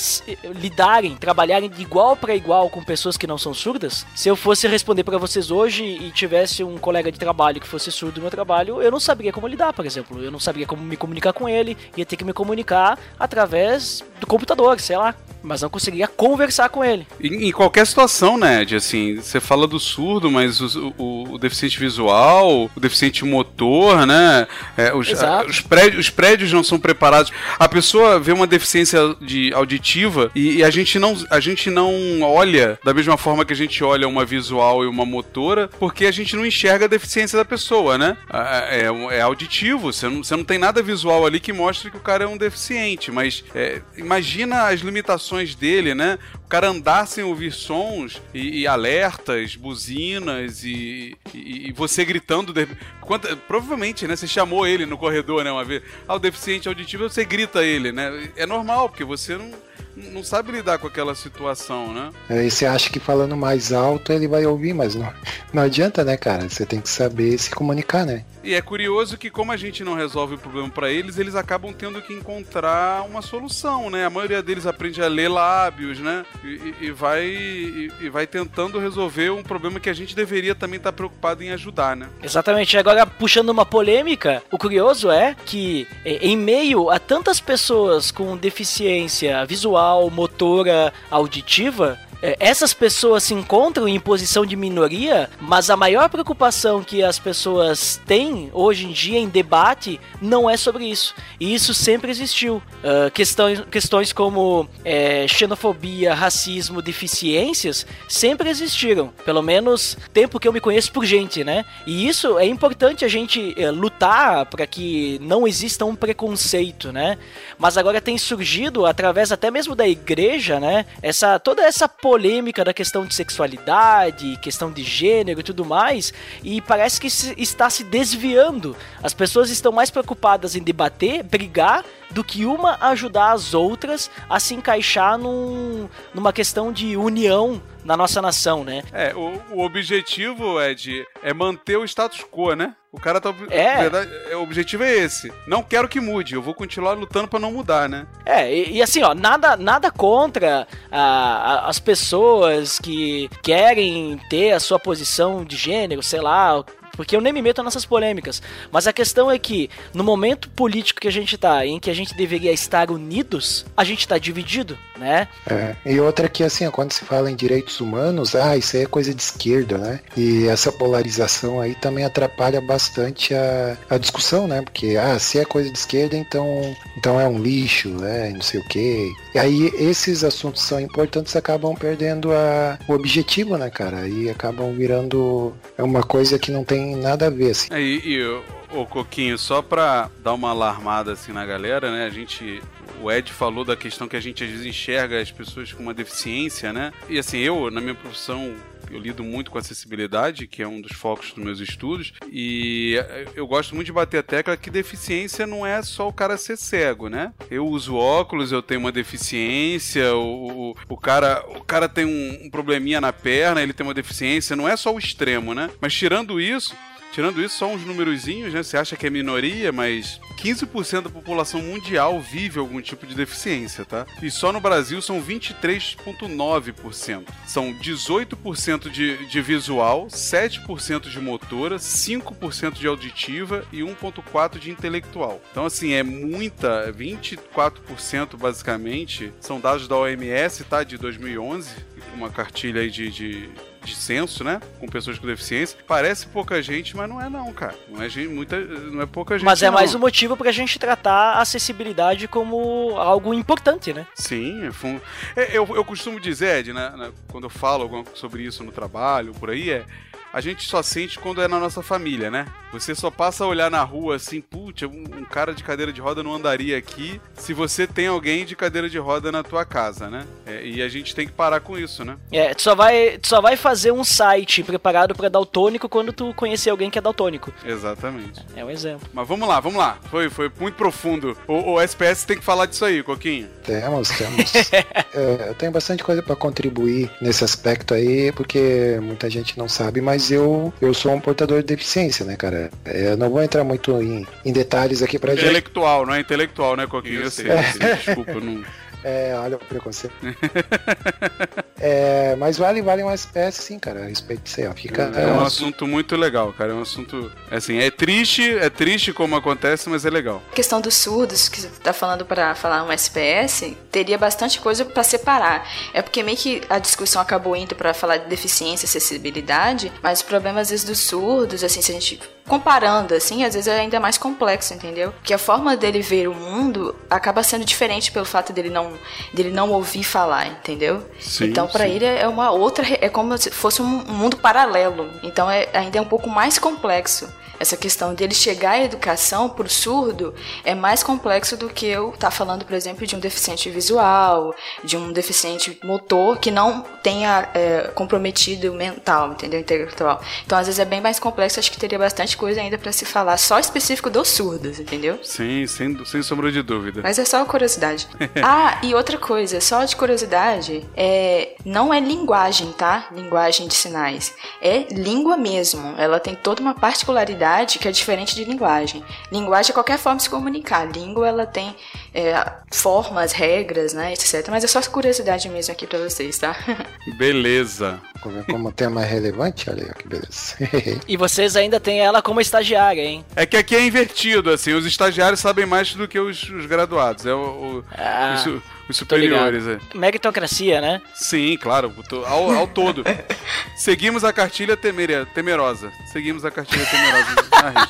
[0.55, 4.67] lidarem, trabalharem de igual para igual com pessoas que não são surdas, se eu fosse
[4.67, 8.32] responder para vocês hoje e tivesse um colega de trabalho que fosse surdo no meu
[8.32, 10.21] trabalho, eu não saberia como lidar, por exemplo.
[10.21, 14.27] Eu não saberia como me comunicar com ele, ia ter que me comunicar através do
[14.27, 17.08] computador, sei lá mas não conseguia conversar com ele.
[17.21, 21.38] Em, em qualquer situação, né, de assim, você fala do surdo, mas o, o, o
[21.38, 24.47] deficiente visual, o deficiente motor, né,
[24.78, 27.32] é, os, a, os, prédios, os prédios não são preparados.
[27.58, 32.21] A pessoa vê uma deficiência de auditiva e, e, a gente não a gente não
[32.21, 36.12] olha da mesma forma que a gente olha uma visual e uma motora, porque a
[36.12, 38.17] gente não enxerga a deficiência da pessoa, né?
[38.32, 41.97] É, é, é auditivo, você não, você não tem nada visual ali que mostre que
[41.97, 46.17] o cara é um deficiente, mas é, imagina as limitações dele, né?
[46.45, 52.53] O cara andar sem ouvir sons e, e alertas, buzinas e, e, e você gritando.
[52.53, 52.67] De...
[53.01, 53.35] Quanto...
[53.37, 54.15] Provavelmente, né?
[54.15, 55.51] Você chamou ele no corredor, né?
[55.51, 55.81] Uma vez.
[56.07, 58.29] Ah, o deficiente auditivo, você grita ele, né?
[58.35, 59.51] É normal, porque você não
[59.95, 62.11] não sabe lidar com aquela situação, né?
[62.29, 65.11] É, e você acha que falando mais alto ele vai ouvir, mas não,
[65.51, 66.47] não adianta, né, cara?
[66.47, 68.23] Você tem que saber se comunicar, né?
[68.43, 71.73] E é curioso que, como a gente não resolve o problema para eles, eles acabam
[71.73, 74.06] tendo que encontrar uma solução, né?
[74.06, 76.25] A maioria deles aprende a ler lábios, né?
[76.43, 80.78] E, e vai, e, e, vai tentando resolver um problema que a gente deveria também
[80.78, 82.08] estar tá preocupado em ajudar, né?
[82.23, 82.78] Exatamente.
[82.78, 89.45] Agora, puxando uma polêmica, o curioso é que, em meio a tantas pessoas com deficiência
[89.45, 96.10] visual, motora, auditiva, é, essas pessoas se encontram em posição de minoria, mas a maior
[96.10, 101.15] preocupação que as pessoas têm hoje em dia em debate não é sobre isso.
[101.39, 102.58] E isso sempre existiu.
[102.58, 109.13] Uh, questões, questões como é, xenofobia, racismo, deficiências sempre existiram.
[109.25, 111.65] Pelo menos tempo que eu me conheço por gente, né?
[111.86, 117.17] E isso é importante a gente é, lutar para que não exista um preconceito, né?
[117.58, 120.86] Mas agora tem surgido através até mesmo da igreja, né?
[121.01, 126.11] Essa toda essa polêmica da questão de sexualidade, questão de gênero e tudo mais,
[126.43, 127.05] e parece que
[127.39, 128.75] está se desviando.
[129.03, 134.39] As pessoas estão mais preocupadas em debater, brigar, do que uma ajudar as outras a
[134.39, 138.83] se encaixar num, numa questão de união na nossa nação, né?
[138.91, 142.75] É, o, o objetivo, Ed, é manter o status quo, né?
[142.91, 143.33] O cara tá.
[143.51, 143.77] É.
[143.77, 145.31] Verdade, é, o objetivo é esse.
[145.45, 148.07] Não quero que mude, eu vou continuar lutando para não mudar, né?
[148.25, 154.51] É, e, e, assim, ó, nada, nada contra a, a, as pessoas que querem ter
[154.53, 156.63] a sua posição de gênero, sei lá,
[156.99, 158.41] porque eu nem me meto nessas polêmicas.
[158.69, 161.93] Mas a questão é que, no momento político que a gente tá, em que a
[161.93, 165.29] gente deveria estar unidos, a gente tá dividido, né?
[165.49, 165.77] É.
[165.85, 169.13] E outra que, assim, quando se fala em direitos humanos, ah, isso aí é coisa
[169.13, 170.01] de esquerda, né?
[170.17, 174.62] E essa polarização aí também atrapalha bastante a, a discussão, né?
[174.62, 178.31] Porque, ah, se é coisa de esquerda, então, então é um lixo, né?
[178.33, 179.09] Não sei o quê.
[179.33, 184.05] E aí esses assuntos são importantes, acabam perdendo a, o objetivo, né, cara?
[184.05, 187.67] E acabam virando uma coisa que não tem nada a ver, assim.
[187.71, 188.23] É, e, e
[188.71, 192.06] ô, Coquinho, só pra dar uma alarmada assim na galera, né?
[192.06, 192.62] A gente.
[193.01, 195.93] O Ed falou da questão que a gente às vezes enxerga as pessoas com uma
[195.93, 196.91] deficiência, né?
[197.07, 198.55] E assim, eu, na minha profissão,
[198.91, 202.95] eu lido muito com acessibilidade, que é um dos focos dos meus estudos, e
[203.35, 206.57] eu gosto muito de bater a tecla que deficiência não é só o cara ser
[206.57, 207.33] cego, né?
[207.49, 212.45] Eu uso óculos, eu tenho uma deficiência, o, o, o cara, o cara tem um,
[212.45, 215.69] um probleminha na perna, ele tem uma deficiência, não é só o extremo, né?
[215.79, 216.75] Mas tirando isso,
[217.11, 218.61] Tirando isso, só uns númerozinhos, né?
[218.61, 223.83] Você acha que é minoria, mas 15% da população mundial vive algum tipo de deficiência,
[223.83, 224.05] tá?
[224.21, 227.23] E só no Brasil são 23,9%.
[227.45, 235.41] São 18% de, de visual, 7% de motora, 5% de auditiva e 1,4% de intelectual.
[235.51, 240.83] Então, assim, é muita, 24% basicamente, são dados da OMS, tá?
[240.83, 241.71] De 2011,
[242.13, 243.49] uma cartilha aí de, de
[243.83, 244.61] de censo, né?
[244.79, 245.77] Com pessoas com deficiência.
[245.87, 247.75] Parece pouca gente, mas não é não, cara.
[247.87, 249.45] Não é gente, muita, não é pouca gente.
[249.45, 249.73] Mas é não.
[249.73, 254.05] mais um motivo pra gente tratar a acessibilidade como algo importante, né?
[254.15, 254.99] Sim, é fun...
[255.35, 259.33] é, eu, eu costumo dizer, Ed, né, né, quando eu falo sobre isso no trabalho,
[259.33, 259.85] por aí, é
[260.31, 262.45] a gente só sente quando é na nossa família, né?
[262.71, 265.99] Você só passa a olhar na rua assim, putz, um, um, cara de cadeira de
[265.99, 270.07] roda não andaria aqui se você tem alguém de cadeira de roda na tua casa,
[270.07, 270.25] né?
[270.45, 272.17] É, e a gente tem que parar com isso, né?
[272.31, 276.31] É, tu só vai, tu só vai fazer um site preparado para daltônico quando tu
[276.35, 277.51] conhecer alguém que é daltônico.
[277.65, 278.45] Exatamente.
[278.55, 279.09] É um exemplo.
[279.13, 279.97] Mas vamos lá, vamos lá.
[280.11, 281.35] Foi, foi muito profundo.
[281.47, 283.47] O, o SPS tem que falar disso aí, Coquinho.
[283.63, 284.53] Temos, temos.
[284.71, 290.01] é, eu tenho bastante coisa para contribuir nesse aspecto aí, porque muita gente não sabe,
[290.01, 292.69] mas mas eu, eu sou um portador de deficiência, né, cara?
[292.84, 295.62] É, eu não vou entrar muito em, em detalhes aqui pra intelectual, gente.
[295.62, 297.21] Intelectual, não é intelectual, né, Coquinho?
[297.21, 297.95] Eu sei, eu sei.
[297.95, 298.62] Desculpa, não.
[299.03, 300.13] É, olha o preconceito.
[301.79, 304.05] é, mas vale, vale uma espécie, sim, cara.
[304.05, 304.73] Respeito isso aí, ó.
[304.73, 306.71] Fica, é, é um assunto muito legal, cara.
[306.71, 307.31] É um assunto.
[307.49, 310.41] Assim, é triste, é triste como acontece, mas é legal.
[310.51, 314.83] A questão dos surdos, que você tá falando para falar um SPS, teria bastante coisa
[314.83, 315.67] para separar.
[315.93, 320.25] É porque meio que a discussão acabou indo para falar de deficiência, acessibilidade, mas o
[320.25, 323.99] problema às vezes dos surdos, assim, se a gente comparando, assim, às vezes é ainda
[323.99, 325.12] mais complexo, entendeu?
[325.12, 328.91] Porque a forma dele ver o mundo acaba sendo diferente pelo fato dele não,
[329.33, 331.05] dele não ouvir falar, entendeu?
[331.19, 335.09] Sim, então, para ele é uma outra, é como se fosse um mundo paralelo.
[335.23, 339.69] Então, é ainda é um pouco mais complexo essa questão dele chegar à educação por
[339.69, 343.69] surdo é mais complexo do que eu estar tá falando, por exemplo, de um deficiente
[343.69, 349.59] visual, de um deficiente motor que não tenha é, comprometido mental, entendeu?
[349.59, 350.21] Intelectual.
[350.45, 353.05] Então, às vezes é bem mais complexo, acho que teria bastante coisa ainda para se
[353.05, 355.19] falar só específico dos surdos, entendeu?
[355.21, 357.01] Sim, sem, sem sombra de dúvida.
[357.03, 358.07] Mas é só curiosidade.
[358.41, 363.07] ah, e outra coisa, só de curiosidade, é, não é linguagem, tá?
[363.11, 364.33] Linguagem de sinais.
[364.61, 365.95] É língua mesmo.
[365.97, 367.48] Ela tem toda uma particularidade
[367.79, 369.03] que é diferente de linguagem.
[369.31, 370.85] Linguagem é qualquer forma de se comunicar.
[370.85, 371.75] Língua, ela tem
[372.13, 374.47] é, formas, regras, né, etc.
[374.49, 376.55] Mas é só curiosidade mesmo aqui para vocês, tá?
[377.17, 377.99] Beleza.
[378.47, 380.55] Como tema relevante, olha aí, que beleza.
[381.07, 383.25] e vocês ainda têm ela como estagiária, hein?
[383.33, 387.25] É que aqui é invertido, assim, os estagiários sabem mais do que os, os graduados.
[387.25, 388.43] É o, o ah.
[388.45, 389.67] Os, os superiores.
[389.67, 389.80] É.
[389.93, 391.02] Meritocracia, né?
[391.13, 391.93] Sim, claro,
[392.28, 393.04] ao, ao todo.
[393.75, 395.91] Seguimos a cartilha temer, temerosa.
[396.12, 397.36] Seguimos a cartilha temerosa
[397.73, 397.88] na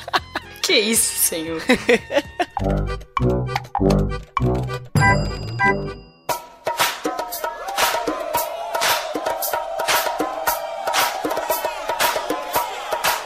[0.62, 1.60] Que isso, senhor?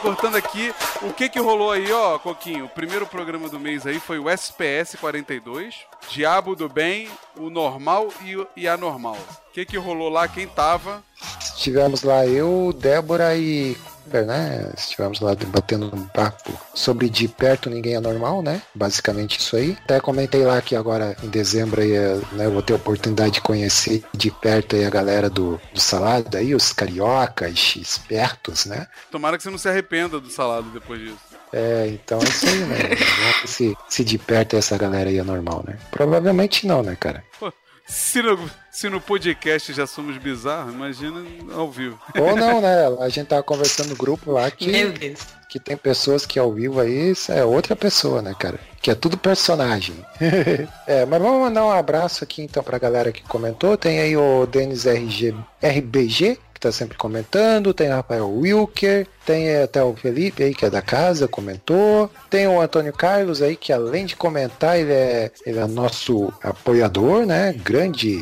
[0.05, 2.67] cortando aqui, o que que rolou aí, ó, Coquinho?
[2.67, 5.77] O primeiro programa do mês aí foi o SPS 42,
[6.11, 9.17] Diabo do Bem, o Normal e, e a Normal.
[9.49, 10.29] O que que rolou lá?
[10.29, 11.03] Quem tava?
[11.57, 13.79] Tivemos lá eu, Débora e
[14.13, 14.71] né?
[14.77, 18.63] Estivemos lá debatendo um papo sobre de perto ninguém é normal, né?
[18.75, 19.77] Basicamente isso aí.
[19.85, 21.93] Até comentei lá que agora em dezembro aí,
[22.33, 25.81] né, eu vou ter a oportunidade de conhecer de perto aí a galera do, do
[25.81, 28.87] salado aí, os cariocas espertos, né?
[29.11, 31.35] Tomara que você não se arrependa do salado depois disso.
[31.53, 32.77] É, então é isso aí, né?
[33.47, 35.79] se, se de perto essa galera aí é normal, né?
[35.91, 37.23] Provavelmente não, né, cara?
[37.39, 37.53] Pô,
[37.87, 41.97] Se no, se no podcast já somos bizarros, imagina ao vivo.
[42.19, 42.89] Ou não, né?
[42.99, 44.93] A gente tava conversando no grupo lá que,
[45.49, 48.59] que tem pessoas que ao vivo aí isso é outra pessoa, né, cara?
[48.83, 49.95] Que é tudo personagem.
[50.89, 53.77] é, mas vamos mandar um abraço aqui então pra galera que comentou.
[53.77, 57.73] Tem aí o Denis RG, RBG, que tá sempre comentando.
[57.73, 59.07] Tem o Rafael Wilker.
[59.25, 62.11] Tem até o Felipe aí, que é da casa, comentou.
[62.29, 67.25] Tem o Antônio Carlos aí, que além de comentar, ele é, ele é nosso apoiador,
[67.25, 67.53] né?
[67.53, 68.21] Grande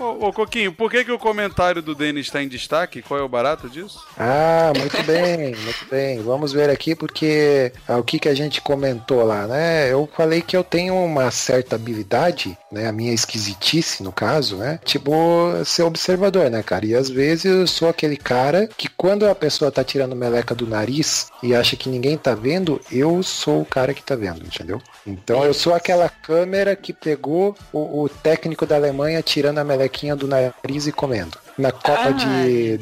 [0.00, 3.02] Ô, ô, Coquinho, por que, que o comentário do Denis está em destaque?
[3.02, 4.02] Qual é o barato disso?
[4.16, 6.22] Ah, muito bem, muito bem.
[6.22, 9.92] Vamos ver aqui porque ah, o que, que a gente comentou lá, né?
[9.92, 12.88] Eu falei que eu tenho uma certa habilidade, né?
[12.88, 14.80] A minha esquisitice, no caso, né?
[14.86, 15.12] Tipo,
[15.66, 16.86] ser observador, né, cara?
[16.86, 20.66] E às vezes eu sou aquele cara que quando a pessoa tá tirando meleca do
[20.66, 24.80] nariz e acha que ninguém tá vendo, eu sou o cara que tá vendo, entendeu?
[25.06, 30.16] Então eu sou aquela câmera que pegou o, o técnico da Alemanha tirando a melequinha
[30.16, 31.36] do nariz e comendo.
[31.58, 32.80] Na Copa de.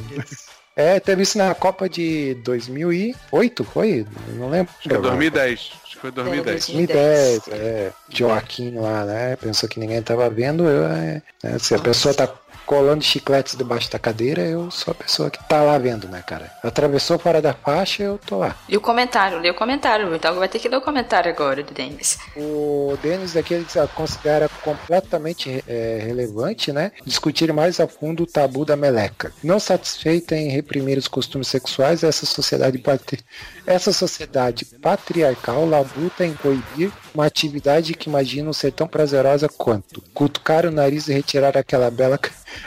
[0.76, 4.06] É, teve isso na Copa de 2008, foi?
[4.34, 4.72] Não lembro.
[4.78, 5.72] Acho que é 2010.
[5.82, 6.66] Acho que foi 2010.
[6.66, 7.92] 2010, é.
[8.08, 9.34] Joaquim lá, né?
[9.34, 10.68] Pensou que ninguém tava vendo.
[10.68, 12.32] Eu, é, né, se a pessoa tá
[12.68, 16.52] colando chicletes debaixo da cadeira, eu sou a pessoa que tá lá vendo, né, cara?
[16.62, 18.54] Atravessou fora da faixa, eu tô lá.
[18.68, 21.72] E o comentário, lê o comentário, então vai ter que ler o comentário agora do
[21.72, 22.18] Denis.
[22.36, 26.92] O Denis aqui ele considera completamente é, relevante, né?
[27.06, 29.32] Discutir mais a fundo o tabu da meleca.
[29.42, 33.20] Não satisfeita em reprimir os costumes sexuais, essa sociedade patri...
[33.66, 40.66] essa sociedade patriarcal labuta em coibir uma atividade que imaginam ser tão prazerosa quanto cutucar
[40.66, 42.18] o nariz e retirar aquela bela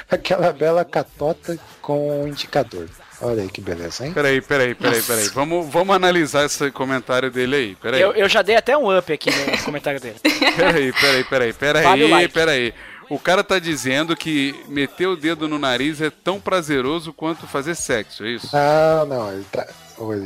[0.10, 2.90] aquela bela catota com o indicador.
[3.22, 4.14] Olha aí que beleza, hein?
[4.14, 5.28] Peraí, peraí, peraí, peraí.
[5.30, 7.76] Vamos, vamos analisar esse comentário dele aí.
[7.76, 8.02] Peraí.
[8.02, 10.16] Eu, eu já dei até um up aqui no comentário dele.
[10.56, 12.34] Peraí, peraí, peraí, peraí, Vale like.
[12.34, 12.74] peraí.
[13.12, 17.76] O cara tá dizendo que meter o dedo no nariz é tão prazeroso quanto fazer
[17.76, 18.50] sexo, é isso?
[18.54, 19.68] Ah, não, ele tá.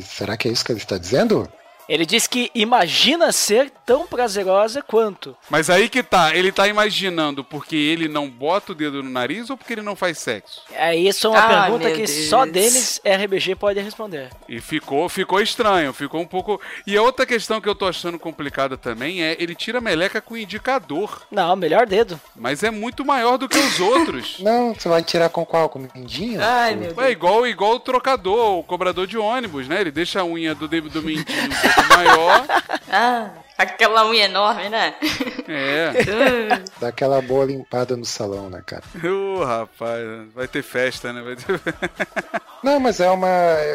[0.04, 1.50] Será que é isso que ele está dizendo?
[1.88, 5.36] Ele diz que imagina ser tão prazerosa quanto.
[5.50, 9.50] Mas aí que tá, ele tá imaginando porque ele não bota o dedo no nariz
[9.50, 10.64] ou porque ele não faz sexo?
[10.74, 12.30] É isso é uma Ai, pergunta que Deus.
[12.30, 14.30] só Denis RBG pode responder.
[14.50, 16.60] E ficou, ficou estranho, ficou um pouco.
[16.88, 20.20] E a outra questão que eu tô achando complicada também é ele tira a meleca
[20.22, 22.20] com indicador, Não, melhor dedo.
[22.36, 24.38] mas é muito maior do que os outros.
[24.42, 25.70] Não, você vai tirar com qual?
[25.70, 26.42] Com o mindinho?
[26.44, 29.82] Ai, meu É igual, igual o trocador, o cobrador de ônibus, né?
[29.82, 31.26] Ele deixa a unha do, dedo do mindinho
[31.90, 32.46] maior.
[32.92, 34.96] Ah, aquela unha enorme, né?
[35.48, 35.92] É.
[36.80, 38.84] Dá aquela boa limpada no salão, né, cara?
[39.04, 40.02] Ô, rapaz,
[40.34, 41.22] vai ter festa, né?
[41.22, 41.60] Vai ter...
[42.64, 43.28] Não, mas é uma.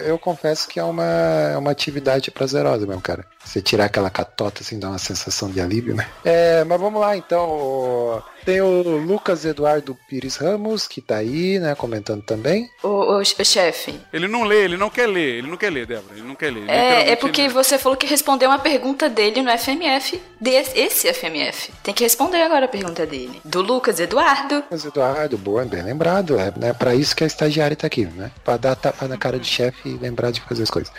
[0.04, 3.24] Eu confesso que é uma, é uma atividade prazerosa mesmo, cara.
[3.44, 6.08] Você tirar aquela catota assim dá uma sensação de alívio, né?
[6.24, 8.20] É, mas vamos lá então.
[8.44, 12.68] Tem o Lucas Eduardo Pires Ramos, que tá aí, né, comentando também.
[12.82, 14.00] O, o, o chefe.
[14.12, 16.50] Ele não lê, ele não quer ler, ele não quer ler, Débora, ele não quer
[16.50, 16.68] ler.
[16.68, 21.12] É, é porque ele- você falou que respondeu uma pergunta dele no FMF, desse, esse
[21.12, 21.72] FMF.
[21.82, 23.40] Tem que responder agora a pergunta dele.
[23.44, 24.56] Do Lucas Eduardo.
[24.56, 26.38] Lucas Eduardo, boa, bem lembrado.
[26.38, 28.30] É né, pra isso que a estagiária tá aqui, né?
[28.44, 30.92] Pra dar tapa na cara do chefe e lembrar de fazer as coisas.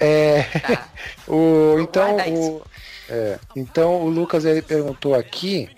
[0.00, 0.46] É.
[1.28, 2.62] o, então, o.
[3.08, 5.68] é, então o Lucas ele perguntou aqui.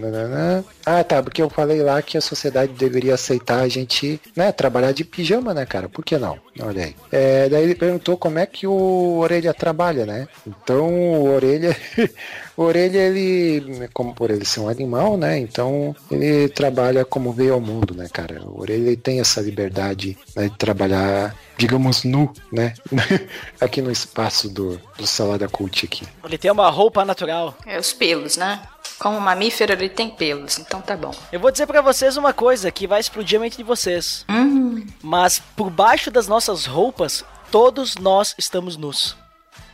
[0.00, 0.64] nananã.
[0.84, 4.92] Ah, tá, porque eu falei lá que a sociedade deveria aceitar a gente, né, trabalhar
[4.92, 5.88] de pijama, né, cara?
[5.88, 6.38] Por que não?
[6.60, 6.96] Olha aí.
[7.10, 10.28] É, daí ele perguntou como é que o Orelha trabalha, né?
[10.46, 11.76] Então o Orelha.
[12.58, 15.38] O Orelha, ele, como por ele ser um animal, né?
[15.38, 18.42] Então ele trabalha como veio ao mundo, né, cara?
[18.44, 22.74] O Orelha ele tem essa liberdade né, de trabalhar, digamos, nu, né?
[23.60, 26.04] aqui no espaço do, do Salada Cult aqui.
[26.24, 27.56] Ele tem uma roupa natural.
[27.64, 28.60] É os pelos, né?
[28.98, 31.14] Como mamífero, ele tem pelos, então tá bom.
[31.30, 34.24] Eu vou dizer pra vocês uma coisa que vai explodir a mente de vocês.
[34.28, 39.16] Hum, Mas por baixo das nossas roupas, todos nós estamos nus.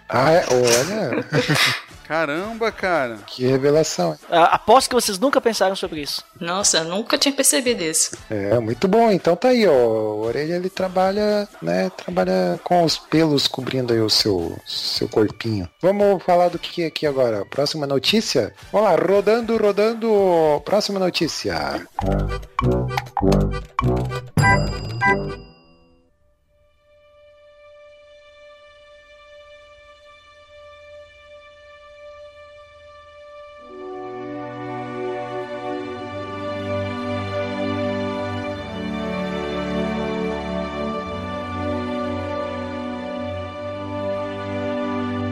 [0.08, 0.44] Ah, é?
[0.50, 1.24] olha,
[2.06, 3.16] Caramba, cara.
[3.26, 4.16] que revelação.
[4.30, 6.22] Ah, Aposto que vocês nunca pensaram sobre isso.
[6.40, 8.16] nossa, eu nunca tinha percebido isso.
[8.30, 9.10] É, muito bom.
[9.10, 9.72] Então tá aí, ó.
[9.72, 11.90] O Orelha ele trabalha, né?
[11.96, 15.68] Trabalha com os pelos cobrindo aí o seu, seu corpinho.
[15.80, 17.44] Vamos falar do que aqui agora?
[17.46, 18.52] Próxima notícia?
[18.72, 20.62] Vamos lá, rodando, rodando.
[20.64, 21.86] Próxima notícia.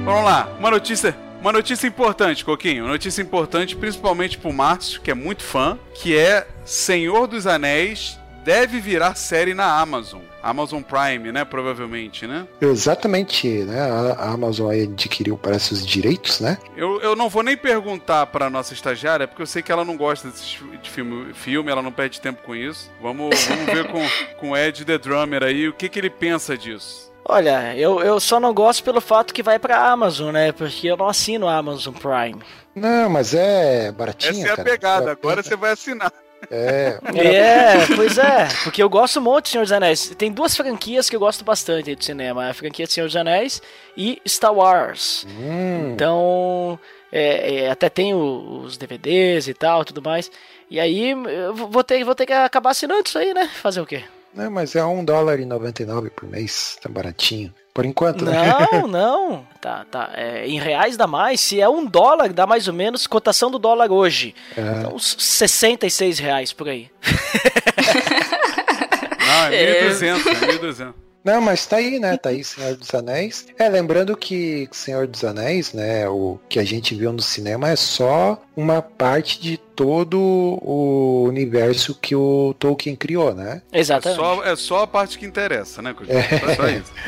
[0.05, 2.85] Vamos lá, uma notícia Uma notícia importante, Coquinho.
[2.85, 8.19] Uma notícia importante principalmente pro Márcio, que é muito fã, que é Senhor dos Anéis
[8.45, 10.21] deve virar série na Amazon.
[10.43, 11.45] Amazon Prime, né?
[11.45, 12.47] Provavelmente, né?
[12.61, 13.81] Exatamente, né?
[14.19, 16.59] A Amazon aí adquiriu, parece, os direitos, né?
[16.77, 19.97] Eu, eu não vou nem perguntar pra nossa estagiária, porque eu sei que ela não
[19.97, 22.91] gosta desse de filme, filme ela não perde tempo com isso.
[23.01, 24.03] Vamos, vamos ver com,
[24.39, 27.12] com o Ed The Drummer aí o que, que ele pensa disso.
[27.25, 30.53] Olha, eu, eu só não gosto pelo fato que vai pra Amazon, né?
[30.53, 32.43] Porque eu não assino a Amazon Prime.
[32.75, 34.69] Não, mas é baratinho, Essa é a cara.
[34.71, 36.13] pegada, agora você vai assinar.
[36.51, 40.09] É, É, pois é, porque eu gosto muito de Senhor dos Anéis.
[40.19, 43.15] Tem duas franquias que eu gosto bastante aí do cinema: a franquia de Senhor dos
[43.15, 43.63] Anéis
[43.97, 45.25] e Star Wars.
[45.29, 46.77] hum, Então,
[47.13, 50.29] é, é, até tem o- os DVDs e tal, tudo mais.
[50.69, 53.49] E aí, eu vou ter, vou ter que acabar assinando isso aí, né?
[53.63, 54.03] Fazer o quê?
[54.35, 57.53] Né, mas é um dólar e 99 por mês, tá baratinho.
[57.75, 58.33] Por enquanto, né?
[58.73, 59.47] Não, não.
[59.61, 60.11] Tá, tá.
[60.15, 61.41] É, em reais dá mais.
[61.41, 64.35] Se é um dólar, dá mais ou menos cotação do dólar hoje.
[64.57, 64.61] É.
[64.61, 66.91] Então, uns 66 reais por aí.
[69.27, 69.89] Não, é É.
[69.89, 70.95] 1.200, é 1.200.
[71.25, 72.17] Não, mas tá aí, né?
[72.17, 73.47] Tá aí Senhor dos Anéis.
[73.59, 76.09] É, lembrando que Senhor dos Anéis, né?
[76.09, 81.95] O que a gente viu no cinema é só uma parte de todo o universo
[81.95, 83.63] que o Tolkien criou, né?
[83.73, 84.21] É Exatamente.
[84.21, 85.95] só, é só a parte que interessa, né?
[85.95, 86.19] Coquinho?
[86.19, 86.93] É só isso.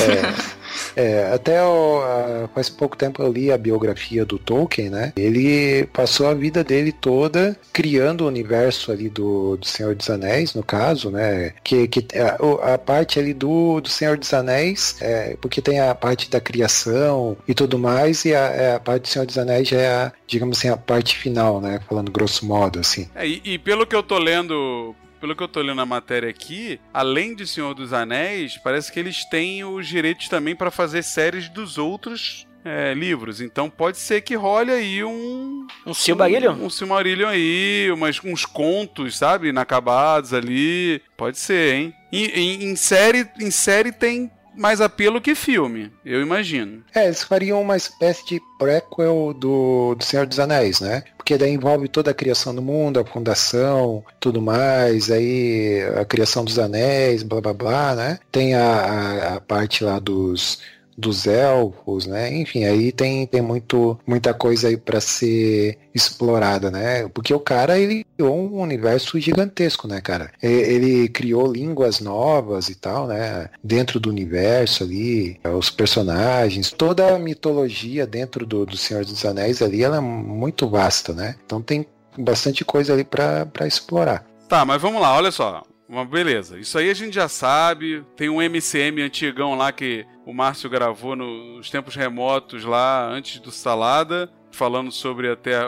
[0.00, 0.59] É,
[0.96, 5.12] é, até o- a- faz pouco tempo eu li a biografia do Tolkien, né?
[5.16, 10.54] Ele passou a vida dele toda criando o universo ali do, do Senhor dos Anéis,
[10.54, 11.52] no caso, né?
[11.62, 15.94] Que, que a, a parte ali do, do Senhor dos Anéis, é, porque tem a
[15.94, 19.68] parte da criação e tudo mais, e a, é, a parte do Senhor dos Anéis
[19.68, 21.80] já é, a, digamos assim, a parte final, né?
[21.88, 23.08] Falando grosso modo, assim.
[23.14, 24.94] É, e, e pelo que eu tô lendo.
[25.20, 28.98] Pelo que eu tô lendo na matéria aqui, além de Senhor dos Anéis, parece que
[28.98, 33.40] eles têm os direitos também para fazer séries dos outros é, livros.
[33.40, 35.66] Então pode ser que role aí um.
[35.86, 36.54] Um Silmarillion?
[36.54, 39.48] Um, um Silmarillion aí, umas, uns contos, sabe?
[39.48, 41.02] Inacabados ali.
[41.16, 41.94] Pode ser, hein?
[42.10, 46.82] E, em, em série, em série tem mais apelo que filme, eu imagino.
[46.94, 51.02] É, eles fariam uma espécie de prequel do, do Senhor dos Anéis, né?
[51.16, 56.44] Porque daí envolve toda a criação do mundo, a fundação, tudo mais, aí a criação
[56.44, 58.18] dos anéis, blá blá blá, né?
[58.32, 60.60] Tem a, a, a parte lá dos
[61.00, 62.32] dos elfos, né?
[62.36, 67.08] Enfim, aí tem, tem muito, muita coisa aí para ser explorada, né?
[67.08, 70.30] Porque o cara, ele criou um universo gigantesco, né, cara?
[70.42, 73.48] Ele criou línguas novas e tal, né?
[73.62, 79.62] Dentro do universo ali, os personagens, toda a mitologia dentro do, do Senhor dos Anéis
[79.62, 81.36] ali, ela é muito vasta, né?
[81.44, 81.86] Então tem
[82.18, 84.24] bastante coisa ali para explorar.
[84.48, 85.62] Tá, mas vamos lá, olha só.
[85.90, 86.56] Uma beleza.
[86.56, 88.04] Isso aí a gente já sabe.
[88.14, 93.50] Tem um MCM antigão lá que o Márcio gravou nos tempos remotos lá, antes do
[93.50, 95.66] Salada, falando sobre a terra,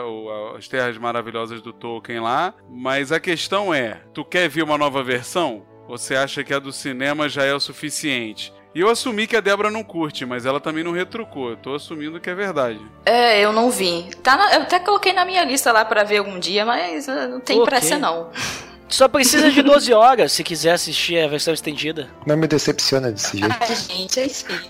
[0.57, 2.53] as terras maravilhosas do Tolkien lá.
[2.69, 5.65] Mas a questão é, tu quer ver uma nova versão?
[5.89, 8.53] Ou você acha que a do cinema já é o suficiente?
[8.73, 11.49] E eu assumi que a Débora não curte, mas ela também não retrucou.
[11.51, 12.79] Eu tô assumindo que é verdade.
[13.05, 14.09] É, eu não vi.
[14.23, 17.27] Tá na- eu até coloquei na minha lista lá pra ver algum dia, mas eh,
[17.27, 17.65] não tem Ok.
[17.67, 18.31] pressa não.
[18.93, 22.11] Só precisa de 12 horas se quiser assistir a versão estendida.
[22.27, 23.55] Não me decepciona desse jeito.
[23.59, 24.69] Ai, gente, é isso aí.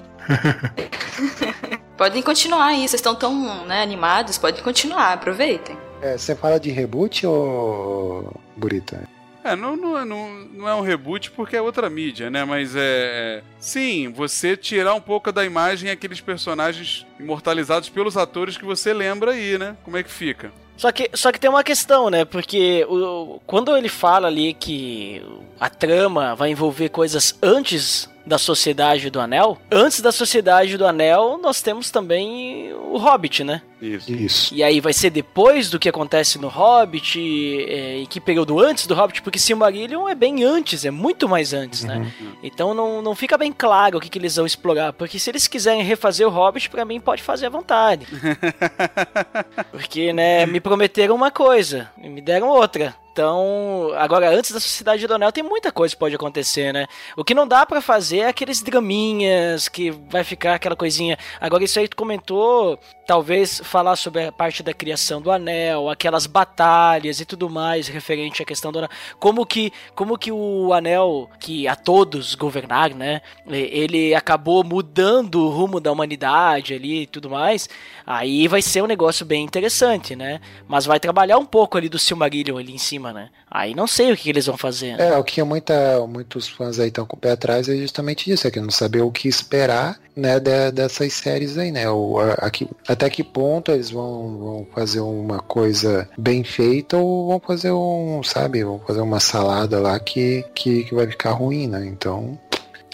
[1.98, 5.78] Podem continuar aí, vocês estão tão né, animados, podem continuar, aproveitem.
[6.02, 9.04] É, você fala de reboot ou Burita?
[9.44, 12.46] É, não, não, é- não, não é um reboot porque é outra mídia, né?
[12.46, 13.44] Mas é, é.
[13.60, 19.32] Sim, você tirar um pouco da imagem aqueles personagens imortalizados pelos atores que você lembra
[19.32, 19.76] aí, né?
[19.84, 20.52] Como é que fica?
[20.76, 22.26] Só que, só que tem uma questão, né?
[22.26, 25.22] Porque o, quando ele fala ali que
[25.60, 31.40] a trama vai envolver coisas antes da Sociedade do Anel, antes da Sociedade do Anel,
[31.42, 33.62] nós temos também o Hobbit, né?
[33.82, 34.12] Isso.
[34.12, 34.56] Isso.
[34.56, 37.20] E aí vai ser depois do que acontece no Hobbit,
[37.68, 41.54] é, em que período antes do Hobbit, porque Silmarillion é bem antes, é muito mais
[41.54, 42.10] antes, né?
[42.42, 45.48] Então não, não fica bem claro o que, que eles vão explorar, porque se eles
[45.48, 48.08] quiserem refazer o Hobbit, pra mim pode fazer à vontade.
[49.72, 52.96] Porque, né, me prometeram uma coisa e me deram outra.
[53.14, 56.88] Então, agora antes da Sociedade do Anel tem muita coisa que pode acontecer, né?
[57.16, 61.16] O que não dá pra fazer é aqueles draminhas que vai ficar aquela coisinha.
[61.40, 66.26] Agora isso aí tu comentou, talvez falar sobre a parte da criação do anel, aquelas
[66.26, 68.90] batalhas e tudo mais referente à questão do anel.
[69.20, 73.22] Como que, como que o anel que a todos governar, né?
[73.48, 77.70] Ele acabou mudando o rumo da humanidade ali e tudo mais.
[78.08, 80.42] Aí vai ser um negócio bem interessante, né?
[80.68, 83.30] Mas vai trabalhar um pouco ali do Silmarillion ali em cima cima, né?
[83.50, 84.96] Aí não sei o que, eles vão fazer.
[84.98, 85.10] né?
[85.10, 88.48] É, o que muita, muitos fãs aí estão com o pé atrás é justamente isso,
[88.48, 91.90] é que não saber o que esperar, né, de- dessas séries aí, né?
[91.90, 96.98] O, a- a que- até que ponto eles vão, vão fazer uma coisa bem feita
[96.98, 101.32] ou vão fazer um, sabe, vão fazer uma salada lá que, que, que vai ficar
[101.32, 101.86] ruim, né?
[101.86, 102.40] Então,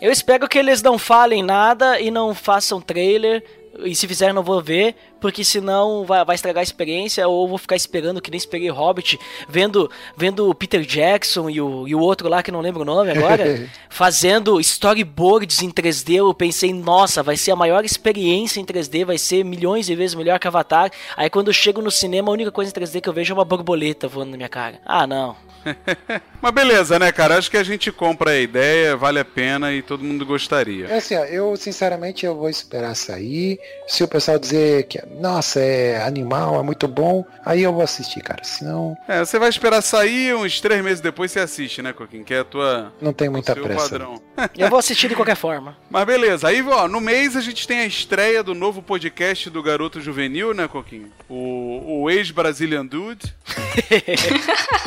[0.01, 3.43] Eu espero que eles não falem nada e não façam trailer.
[3.79, 7.27] E se fizer, não vou ver, porque senão vai, vai estragar a experiência.
[7.27, 11.87] Ou vou ficar esperando, que nem esperei Hobbit, vendo, vendo o Peter Jackson e o,
[11.87, 16.15] e o outro lá que não lembro o nome agora, fazendo storyboards em 3D.
[16.15, 20.15] Eu pensei, nossa, vai ser a maior experiência em 3D, vai ser milhões de vezes
[20.15, 20.91] melhor que Avatar.
[21.15, 23.37] Aí quando eu chego no cinema, a única coisa em 3D que eu vejo é
[23.37, 24.79] uma borboleta voando na minha cara.
[24.85, 25.48] Ah, não.
[26.41, 27.37] Mas beleza, né, cara?
[27.37, 30.87] Acho que a gente compra a ideia, vale a pena e todo mundo gostaria.
[30.87, 33.59] É assim, ó, eu sinceramente eu vou esperar sair.
[33.87, 38.21] Se o pessoal dizer que, nossa, é animal, é muito bom, aí eu vou assistir,
[38.21, 38.43] cara.
[38.43, 42.23] Senão, É, você vai esperar sair, uns três meses depois você assiste, né, Coquinho?
[42.23, 42.93] Que é a tua.
[43.01, 43.89] não tem o muita pressa.
[43.89, 44.21] padrão.
[44.57, 45.77] Eu vou assistir de qualquer forma.
[45.89, 49.61] Mas beleza, aí ó, no mês a gente tem a estreia do novo podcast do
[49.61, 51.11] Garoto Juvenil, né, Coquinho?
[51.27, 53.33] O, o ex-Brazilian Dude.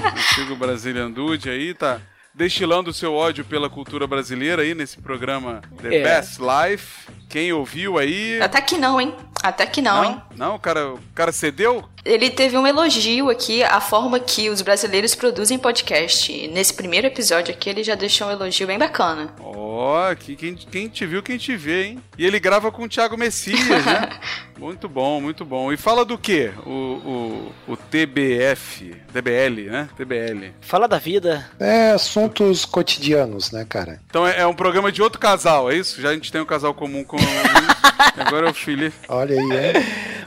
[0.04, 2.00] Antigo Brazilian Dude aí, tá
[2.34, 6.02] destilando o seu ódio pela cultura brasileira aí nesse programa The É.
[6.04, 7.08] Best Life.
[7.32, 8.38] Quem ouviu aí.
[8.42, 9.14] Até que não, hein?
[9.42, 10.20] Até que não, hein?
[10.36, 11.82] Não, não, o cara, o cara cedeu?
[12.04, 16.30] Ele teve um elogio aqui à forma que os brasileiros produzem podcast.
[16.30, 19.32] E Nesse primeiro episódio aqui, ele já deixou um elogio bem bacana.
[19.40, 22.02] Ó, que quem, quem te viu, quem te vê, hein?
[22.18, 24.10] E ele grava com o Thiago Messias, né?
[24.58, 25.72] muito bom, muito bom.
[25.72, 26.52] E fala do quê?
[26.66, 29.88] O, o, o TBF, TBL, né?
[29.96, 30.52] TBL.
[30.60, 31.50] Fala da vida.
[31.58, 34.00] É assuntos cotidianos, né, cara?
[34.08, 36.00] Então é, é um programa de outro casal, é isso?
[36.00, 37.16] Já a gente tem um casal comum com
[38.16, 38.96] Agora é o Felipe.
[39.08, 39.72] Olha aí, é.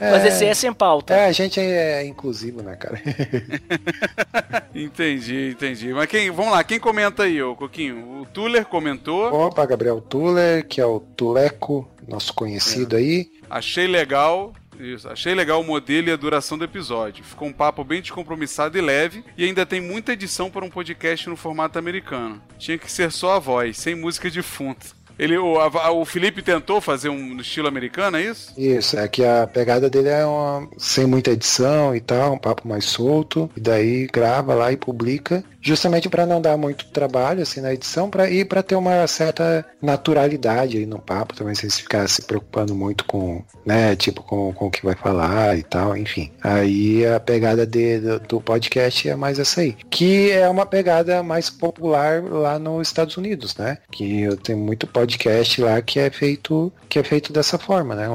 [0.00, 1.14] Mas esse é sem pauta.
[1.14, 3.00] É, a gente é inclusivo, né, cara?
[4.74, 5.92] Entendi, entendi.
[5.94, 8.20] Mas quem, vamos lá, quem comenta aí, ô Coquinho?
[8.20, 9.32] O Tuller comentou.
[9.32, 13.30] Opa, Gabriel Tuller, que é o Tuleco, nosso conhecido aí.
[13.48, 14.52] Achei legal.
[14.78, 17.24] Isso, achei legal o modelo e a duração do episódio.
[17.24, 21.26] Ficou um papo bem descompromissado e leve, e ainda tem muita edição para um podcast
[21.30, 22.42] no formato americano.
[22.58, 24.95] Tinha que ser só a voz, sem música de fundo.
[25.18, 28.52] Ele, o, a- o Felipe tentou fazer um estilo americano, é isso?
[28.56, 32.68] Isso, é que a pegada dele é uma, sem muita edição e tal, um papo
[32.68, 37.60] mais solto, e daí grava lá e publica, justamente para não dar muito trabalho assim
[37.60, 41.82] na edição, para e para ter uma certa naturalidade aí no papo, também sem se
[41.82, 45.96] ficar se preocupando muito com, né, tipo com, com o que vai falar e tal,
[45.96, 46.30] enfim.
[46.42, 51.22] Aí a pegada de, do, do podcast é mais essa aí, que é uma pegada
[51.22, 53.78] mais popular lá nos Estados Unidos, né?
[53.90, 58.06] Que eu tenho muito podcast lá que é feito que é feito dessa forma, né?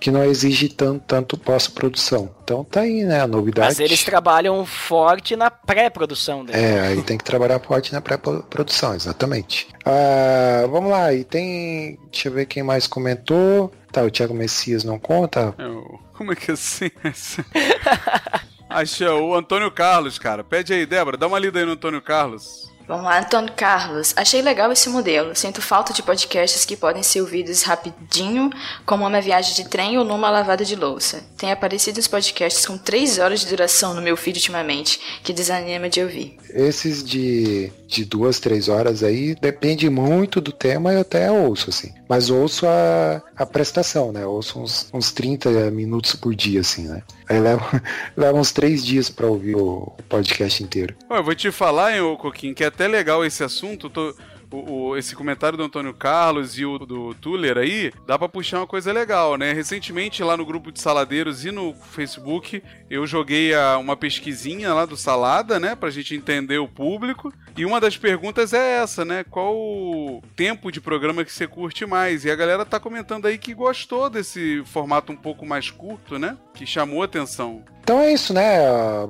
[0.00, 2.30] Que não exige tanto, tanto pós-produção.
[2.42, 3.20] Então tá aí, né?
[3.20, 3.68] A novidade.
[3.68, 6.58] Mas eles trabalham forte na pré-produção dele.
[6.58, 9.68] É, aí tem que trabalhar forte na pré-produção, exatamente.
[9.84, 11.98] Ah, vamos lá, e tem.
[12.10, 13.72] Deixa eu ver quem mais comentou.
[13.92, 15.54] Tá, o Thiago Messias não conta.
[15.58, 16.90] É o- como é que é assim?
[18.68, 20.42] Acha o Antônio Carlos, cara.
[20.42, 22.72] Pede aí, Débora, dá uma lida aí no Antônio Carlos.
[22.86, 24.12] Vamos lá, Antônio Carlos.
[24.14, 25.34] Achei legal esse modelo.
[25.34, 28.50] Sinto falta de podcasts que podem ser ouvidos rapidinho,
[28.84, 31.24] como uma viagem de trem ou numa lavada de louça.
[31.38, 35.88] Tem aparecido os podcasts com 3 horas de duração no meu feed ultimamente, que desanima
[35.88, 36.36] de ouvir.
[36.50, 41.92] Esses de, de duas, três horas aí, depende muito do tema, eu até ouço, assim.
[42.08, 44.24] Mas ouço a, a prestação, né?
[44.26, 47.02] Ouço uns, uns 30 minutos por dia, assim, né?
[47.28, 47.82] Aí leva,
[48.16, 50.94] leva uns três dias pra ouvir o, podcast inteiro.
[51.10, 53.90] Eu vou te falar, hein, ô Coquinho, que é até legal esse assunto.
[53.90, 54.14] tô-
[54.54, 58.58] o- o- esse comentário do Antônio Carlos e o do Tuller aí, dá pra puxar
[58.60, 59.52] uma coisa legal, né?
[59.52, 64.84] Recentemente, lá no grupo de saladeiros e no Facebook, eu joguei a- uma pesquisinha lá
[64.86, 65.74] do Salada, né?
[65.74, 67.32] Pra gente entender o público.
[67.56, 69.24] E uma das perguntas é essa, né?
[69.30, 72.24] Qual o tempo de programa que você curte mais?
[72.24, 76.36] E a galera tá comentando aí que gostou desse formato um pouco mais curto, né?
[76.54, 77.62] Que chamou atenção.
[77.82, 78.58] Então é isso, né?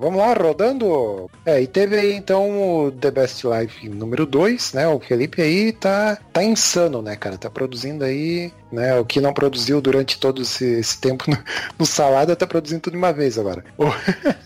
[0.00, 1.30] Vamos lá, rodando.
[1.46, 4.88] É, e teve então o The Best Life número 2, né?
[4.88, 7.38] O Felipe aí tá, tá insano, né, cara?
[7.38, 8.98] Tá produzindo aí, né?
[8.98, 11.38] O que não produziu durante todo esse, esse tempo no,
[11.78, 13.64] no Salada, tá produzindo tudo de uma vez agora.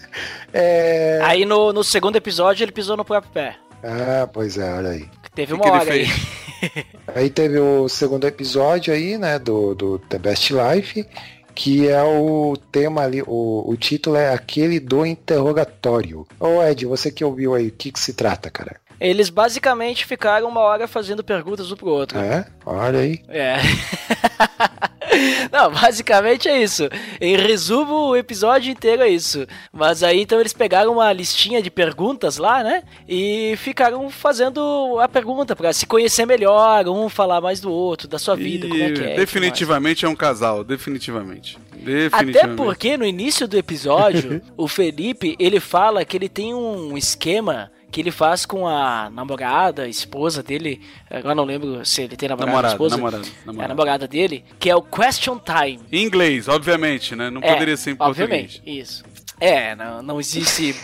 [0.53, 1.21] é...
[1.23, 3.57] Aí no, no segundo episódio ele pisou no próprio pé.
[3.83, 5.09] Ah, pois é, olha aí.
[5.35, 6.07] Teve uma que hora aí.
[7.15, 11.07] Aí teve o segundo episódio aí, né, do, do The Best Life,
[11.55, 16.27] que é o tema ali, o, o título é aquele do interrogatório.
[16.39, 18.81] Ô Ed, você que ouviu aí, o que que se trata, cara?
[19.01, 22.19] Eles basicamente ficaram uma hora fazendo perguntas um pro outro.
[22.19, 22.47] É?
[22.67, 23.21] Olha aí.
[23.29, 23.57] É.
[25.51, 26.89] Não, basicamente é isso.
[27.21, 29.47] Em resumo, o episódio inteiro é isso.
[29.73, 32.83] Mas aí então eles pegaram uma listinha de perguntas lá, né?
[33.09, 38.19] E ficaram fazendo a pergunta pra se conhecer melhor, um falar mais do outro, da
[38.19, 39.15] sua vida, como é que é.
[39.15, 41.59] e definitivamente é um casal, definitivamente.
[41.73, 42.57] Até Definitivamente.
[42.57, 48.01] porque no início do episódio, o Felipe, ele fala que ele tem um esquema que
[48.01, 50.81] ele faz com a namorada, esposa dele,
[51.11, 54.69] agora não lembro se ele tem namorada, Namorado, esposa, namorado, é a namorada dele, que
[54.69, 55.81] é o question time.
[55.91, 57.31] Em inglês, obviamente, né?
[57.31, 58.23] Não É, poderia ser em português.
[58.29, 59.05] Obviamente, isso.
[59.41, 60.75] É, não, não existe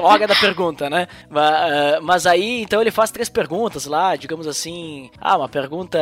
[0.00, 1.06] hora da pergunta, né?
[1.30, 5.10] Mas, ah, mas aí, então ele faz três perguntas lá, digamos assim.
[5.20, 5.98] Ah, uma pergunta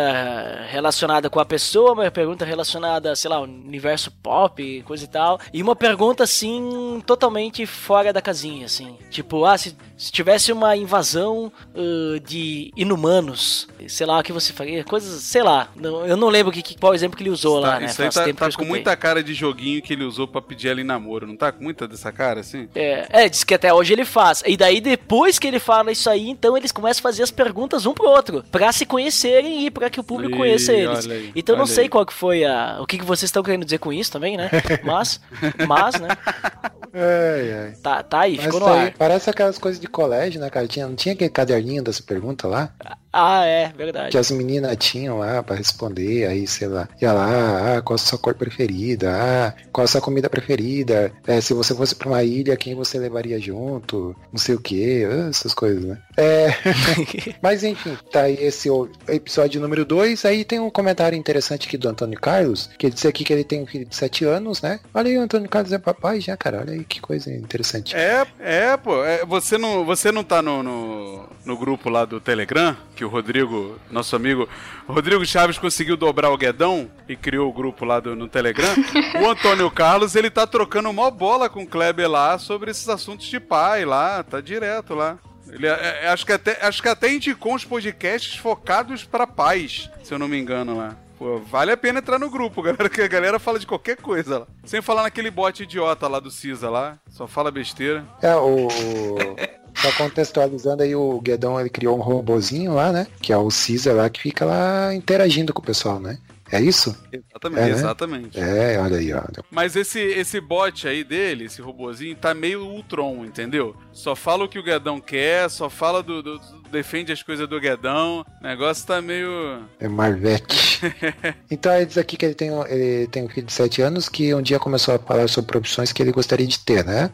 [0.69, 5.39] relacionada com a pessoa, uma pergunta relacionada, sei lá, ao universo pop, coisa e tal.
[5.53, 8.97] E uma pergunta, assim, totalmente fora da casinha, assim.
[9.11, 14.53] Tipo, ah, se, se tivesse uma invasão ah, de inumanos, sei lá, o que você
[14.53, 14.85] faria?
[14.85, 15.69] Coisas, sei lá.
[15.77, 17.87] Não- eu não lembro que, que- qual exemplo que ele usou lá, Tá, né?
[17.87, 20.85] isso aí tá, tá com muita cara de joguinho que ele usou pra pedir em
[20.85, 22.69] namoro, não tá com muita dessa cara, assim?
[22.75, 24.43] É, é, diz que até hoje ele faz.
[24.47, 27.87] E daí, depois que ele fala isso aí, então eles começam a fazer as perguntas
[27.87, 28.45] um pro outro.
[28.51, 31.07] Pra se conhecerem e pra que o público Ih, conheça eles.
[31.07, 31.89] aí, então eu não sei aí.
[31.89, 32.79] qual que foi a.
[32.81, 34.51] O que, que vocês estão querendo dizer com isso também, né?
[34.83, 35.21] Mas,
[35.69, 36.09] mas, né?
[36.95, 37.73] Ai, ai.
[37.83, 38.95] Tá, tá aí, Mas ficou no isso aí ar.
[38.99, 40.69] parece aquelas coisas de colégio, né, cara?
[40.69, 42.75] Tinha, não tinha aquele caderninho dessa pergunta lá?
[43.13, 44.11] Ah, é, verdade.
[44.11, 47.99] Que as meninas tinham lá pra responder, aí, sei lá, ia lá, ah, qual a
[47.99, 49.13] sua cor preferida?
[49.13, 51.13] Ah, qual a sua comida preferida?
[51.27, 54.17] É, se você fosse pra uma ilha, quem você levaria junto?
[54.33, 55.99] Não sei o que, essas coisas, né?
[56.17, 56.49] É,
[57.43, 60.25] mas enfim, tá aí esse o episódio número 2.
[60.25, 63.45] Aí tem um comentário interessante aqui do Antônio Carlos, que ele diz aqui que ele
[63.45, 64.81] tem um filho de 7 anos, né?
[64.95, 66.61] Olha aí, o Antônio Carlos é papai já, cara.
[66.61, 67.95] Olha aí que coisa interessante.
[67.95, 69.05] É, é, pô.
[69.05, 73.09] é, você, não, você não tá no, no, no grupo lá do Telegram, que o
[73.09, 74.49] Rodrigo, nosso amigo,
[74.87, 78.75] Rodrigo Chaves conseguiu dobrar o Guedão e criou o grupo lá do, no Telegram.
[79.23, 83.27] o Antônio Carlos, ele tá trocando mó bola com o Kleber lá sobre esses assuntos
[83.27, 85.19] de pai lá, tá direto lá.
[85.49, 89.91] Ele, é, é, acho, que até, acho que até indicou uns podcasts focados pra pais,
[90.03, 90.97] se eu não me engano lá.
[91.19, 94.41] Pô, vale a pena entrar no grupo, galera, que a galera fala de qualquer coisa
[94.41, 94.47] lá.
[94.65, 98.05] Sem falar naquele bot idiota lá do Cisa lá, só fala besteira.
[98.21, 98.69] É, o.
[99.83, 103.07] Só contextualizando aí, o Guedão ele criou um robozinho lá, né?
[103.21, 106.19] Que é o Caesar lá, que fica lá interagindo com o pessoal, né?
[106.51, 106.95] É isso?
[107.11, 107.71] Exatamente, É, né?
[107.71, 108.39] exatamente.
[108.41, 109.23] É, olha aí, ó.
[109.51, 113.75] Mas esse, esse bot aí dele, esse robozinho, tá meio Ultron, entendeu?
[113.91, 116.23] Só fala o que o Guedão quer, só fala do.
[116.23, 118.25] do- defende as coisas do Guedão.
[118.41, 119.63] O negócio tá meio.
[119.79, 120.81] É Marvete.
[121.51, 124.09] então ele diz aqui que ele tem, um- ele tem um filho de 7 anos
[124.09, 127.11] que um dia começou a falar sobre profissões que ele gostaria de ter, né?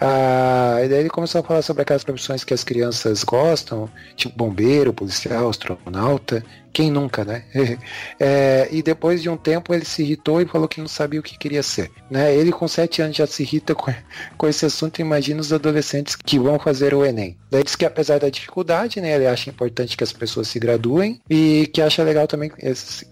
[0.00, 4.36] Ah, e daí ele começou a falar sobre aquelas profissões que as crianças gostam, tipo
[4.36, 6.42] bombeiro, policial, astronauta.
[6.72, 7.44] Quem nunca, né?
[8.18, 11.22] É, e depois de um tempo ele se irritou e falou que não sabia o
[11.22, 11.90] que queria ser.
[12.10, 12.34] Né?
[12.34, 13.92] Ele com 7 anos já se irrita com,
[14.38, 17.36] com esse assunto, imagina os adolescentes que vão fazer o Enem.
[17.52, 21.20] Daí diz que apesar da dificuldade, né, ele acha importante que as pessoas se graduem
[21.28, 22.50] e que acha legal também,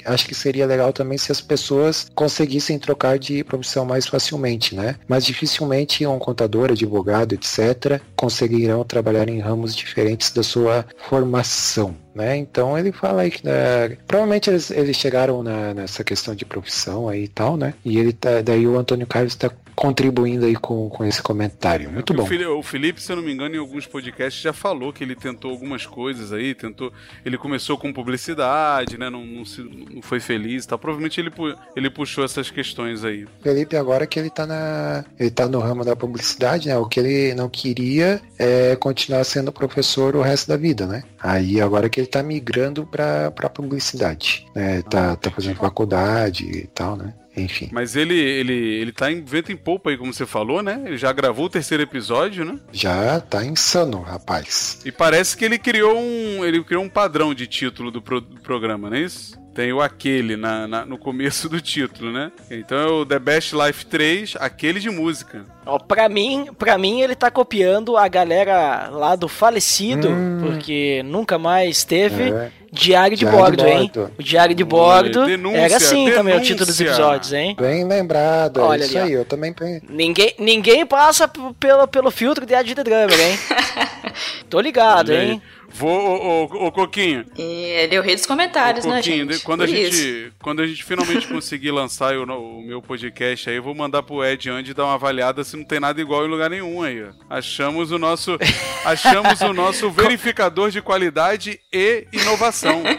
[0.07, 4.97] acha que seria legal também se as pessoas conseguissem trocar de profissão mais facilmente, né?
[5.07, 11.95] Mas dificilmente um contador, advogado, etc, conseguirão trabalhar em ramos diferentes da sua formação.
[12.15, 12.37] Né?
[12.37, 17.09] Então ele fala aí que né, provavelmente eles, eles chegaram na- nessa questão de profissão
[17.09, 17.73] aí e tal, né?
[17.85, 19.49] E ele tá, daí o Antônio Carlos está
[19.81, 21.91] contribuindo aí com, com esse comentário.
[21.91, 22.23] Muito bom.
[22.59, 25.51] O Felipe, se eu não me engano, em alguns podcasts já falou que ele tentou
[25.51, 26.93] algumas coisas aí, tentou.
[27.25, 29.09] Ele começou com publicidade, né?
[29.09, 30.79] Não, não, se- não foi feliz e tal.
[30.79, 31.33] Provavelmente ele,
[31.75, 33.27] ele puxou essas questões aí.
[33.43, 36.77] Felipe agora que ele tá na ele tá no ramo da publicidade, né?
[36.77, 41.03] O que ele não queria é continuar sendo professor o resto da vida, né?
[41.19, 44.83] Aí agora que ele tá migrando pra, pra publicidade, né?
[44.83, 47.15] Tá, tá fazendo faculdade e tal, né?
[47.41, 47.69] Enfim.
[47.73, 50.83] Mas ele, ele, ele tá em vento em polpa aí, como você falou, né?
[50.87, 52.59] Ele já gravou o terceiro episódio, né?
[52.73, 54.81] Já tá insano, rapaz.
[54.85, 56.45] E parece que ele criou um.
[56.45, 59.40] Ele criou um padrão de título do, pro- do programa, não é isso?
[59.53, 62.31] Tem o aquele na, na- no começo do título, né?
[62.51, 65.45] Então é o The Best Life 3, aquele de música.
[65.67, 70.09] Ó, pra mim, pra mim, ele tá copiando a galera lá do falecido,
[70.41, 72.51] porque nunca mais teve É.
[72.73, 73.91] Diário de Diário de Bordo, hein?
[73.93, 74.13] Bordo.
[74.17, 76.95] O Diário de Bordo denúncia, era assim também o título dos denúncia.
[77.03, 77.57] episódios, hein?
[77.61, 79.07] Bem lembrado, é Olha isso ali, ó.
[79.09, 79.13] aí.
[79.15, 79.53] Eu também
[79.89, 81.27] Ninguém, ninguém passa
[81.59, 83.37] pelo, pelo filtro de Agita Drummer, hein?
[84.49, 85.43] Tô ligado, Olha aí.
[85.73, 87.25] Vou, ô, ô, ô, Coquinho.
[87.39, 89.41] E ele é o rei dos comentários, ô, né, gente?
[89.41, 89.75] quando, a isso.
[89.97, 94.03] gente, quando a gente finalmente conseguir lançar o, o meu podcast aí, eu vou mandar
[94.03, 97.05] pro Ed Andy dar uma avaliada se não tem nada igual em lugar nenhum aí.
[97.29, 98.37] Achamos o nosso,
[98.85, 102.83] achamos o nosso verificador de qualidade e inovação.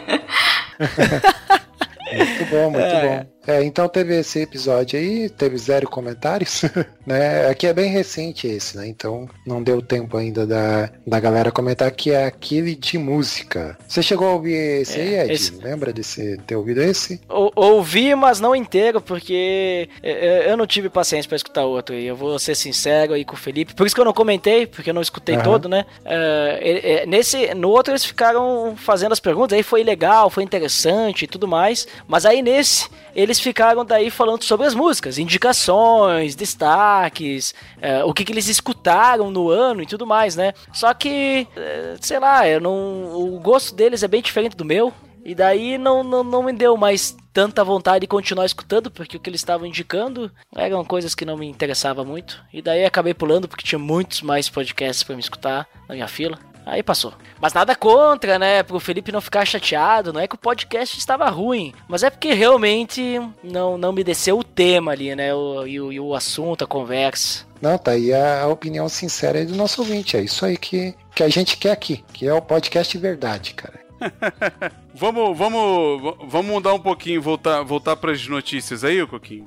[2.12, 3.00] Muito bom, muito É.
[3.24, 3.26] bom.
[3.46, 6.62] É, então teve esse episódio aí, teve zero comentários,
[7.06, 7.48] né?
[7.48, 8.86] Aqui é bem recente esse, né?
[8.86, 13.76] Então não deu tempo ainda da, da galera comentar que é aquele de música.
[13.88, 15.32] Você chegou a ouvir esse É, aí, Ed?
[15.32, 16.02] esse- Lembra de
[16.46, 17.20] ter ouvido esse?
[17.28, 20.10] Ou- Ouvi, mas não inteiro, porque é,
[20.46, 21.94] é, eu não tive paciência pra escutar outro.
[21.94, 23.74] E eu vou ser sincero aí com o Felipe.
[23.74, 25.44] Por isso que eu não comentei, porque eu não escutei Aham.
[25.44, 25.84] todo, né?
[26.04, 31.26] É, nesse, no outro eles ficaram fazendo as perguntas, aí foi legal, foi interessante e
[31.28, 31.86] tudo mais.
[32.06, 32.88] Mas aí nesse,
[33.32, 39.30] eles ficaram daí falando sobre as músicas, indicações, destaques, é, o que, que eles escutaram
[39.30, 40.52] no ano e tudo mais, né?
[40.72, 44.92] Só que, é, sei lá, eu não, o gosto deles é bem diferente do meu.
[45.24, 49.20] E daí não, não, não me deu mais tanta vontade de continuar escutando, porque o
[49.20, 52.42] que eles estavam indicando eram coisas que não me interessavam muito.
[52.52, 56.38] E daí acabei pulando, porque tinha muitos mais podcasts pra me escutar na minha fila.
[56.64, 57.12] Aí passou.
[57.40, 58.62] Mas nada contra, né?
[58.62, 60.12] Pro Felipe não ficar chateado.
[60.12, 61.72] Não é que o podcast estava ruim.
[61.88, 65.34] Mas é porque realmente não, não me desceu o tema ali, né?
[65.34, 67.44] O, e, o, e o assunto, a conversa.
[67.60, 70.16] Não, tá aí a, opinião sincera aí do nosso ouvinte.
[70.16, 73.80] É isso aí que, que a gente quer aqui, que é o podcast verdade, cara.
[74.94, 79.46] Vamos, vamos, vamos mudar um pouquinho, voltar, voltar para as notícias aí, Coquinho.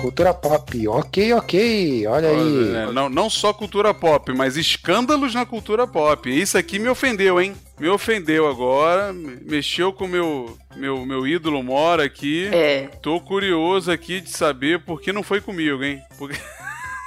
[0.00, 0.88] Cultura pop.
[0.88, 2.06] Ok, ok.
[2.06, 2.74] Olha aí.
[2.76, 6.28] É, Não, não só cultura pop, mas escândalos na cultura pop.
[6.30, 7.54] Isso aqui me ofendeu, hein?
[7.78, 12.48] Me ofendeu agora, me- mexeu com o meu, meu, meu ídolo mora aqui.
[12.52, 12.88] É.
[13.02, 16.00] Tô curioso aqui de saber por que não foi comigo, hein?
[16.18, 16.38] Porque...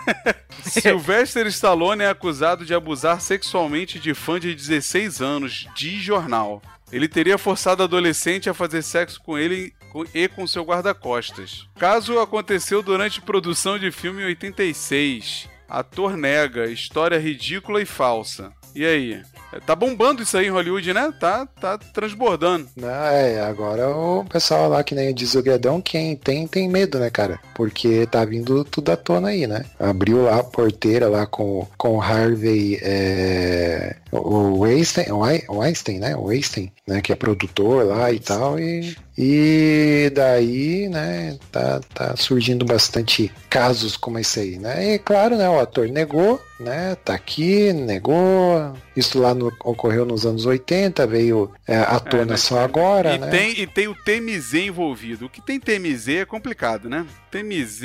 [0.63, 6.61] Sylvester Stallone é acusado de abusar sexualmente de fã de 16 anos, de jornal.
[6.91, 9.73] Ele teria forçado a adolescente a fazer sexo com ele
[10.13, 11.67] e com seu guarda-costas.
[11.75, 15.49] Caso aconteceu durante produção de filme em 86.
[15.67, 18.51] Ator nega, história ridícula e falsa.
[18.75, 19.21] E aí?
[19.65, 21.13] Tá bombando isso aí em Hollywood, né?
[21.19, 22.67] Tá, tá transbordando.
[22.75, 26.97] Não, é, agora o pessoal lá que nem diz o Guedão, quem tem, tem medo,
[26.97, 27.39] né, cara?
[27.53, 29.63] Porque tá vindo tudo à tona aí, né?
[29.79, 36.15] Abriu lá a porteira lá com, com Harvey, é, o Weinstein, o Weinstein, né?
[36.15, 37.01] O Weinstein, né?
[37.01, 43.95] Que é produtor lá e tal, e, e daí, né, tá, tá surgindo bastante casos
[43.97, 44.95] como esse aí, né?
[44.95, 46.95] E claro, né, o ator negou, né?
[47.03, 48.73] Tá aqui, negou.
[48.95, 53.19] Isso lá no- ocorreu nos anos 80, veio é, à tona mas- só agora, e,
[53.19, 53.27] né?
[53.27, 55.25] tem, e tem o TMZ envolvido.
[55.25, 57.05] O que tem TMZ é complicado, né?
[57.33, 57.83] TMZ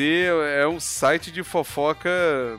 [0.59, 2.11] é um site de fofoca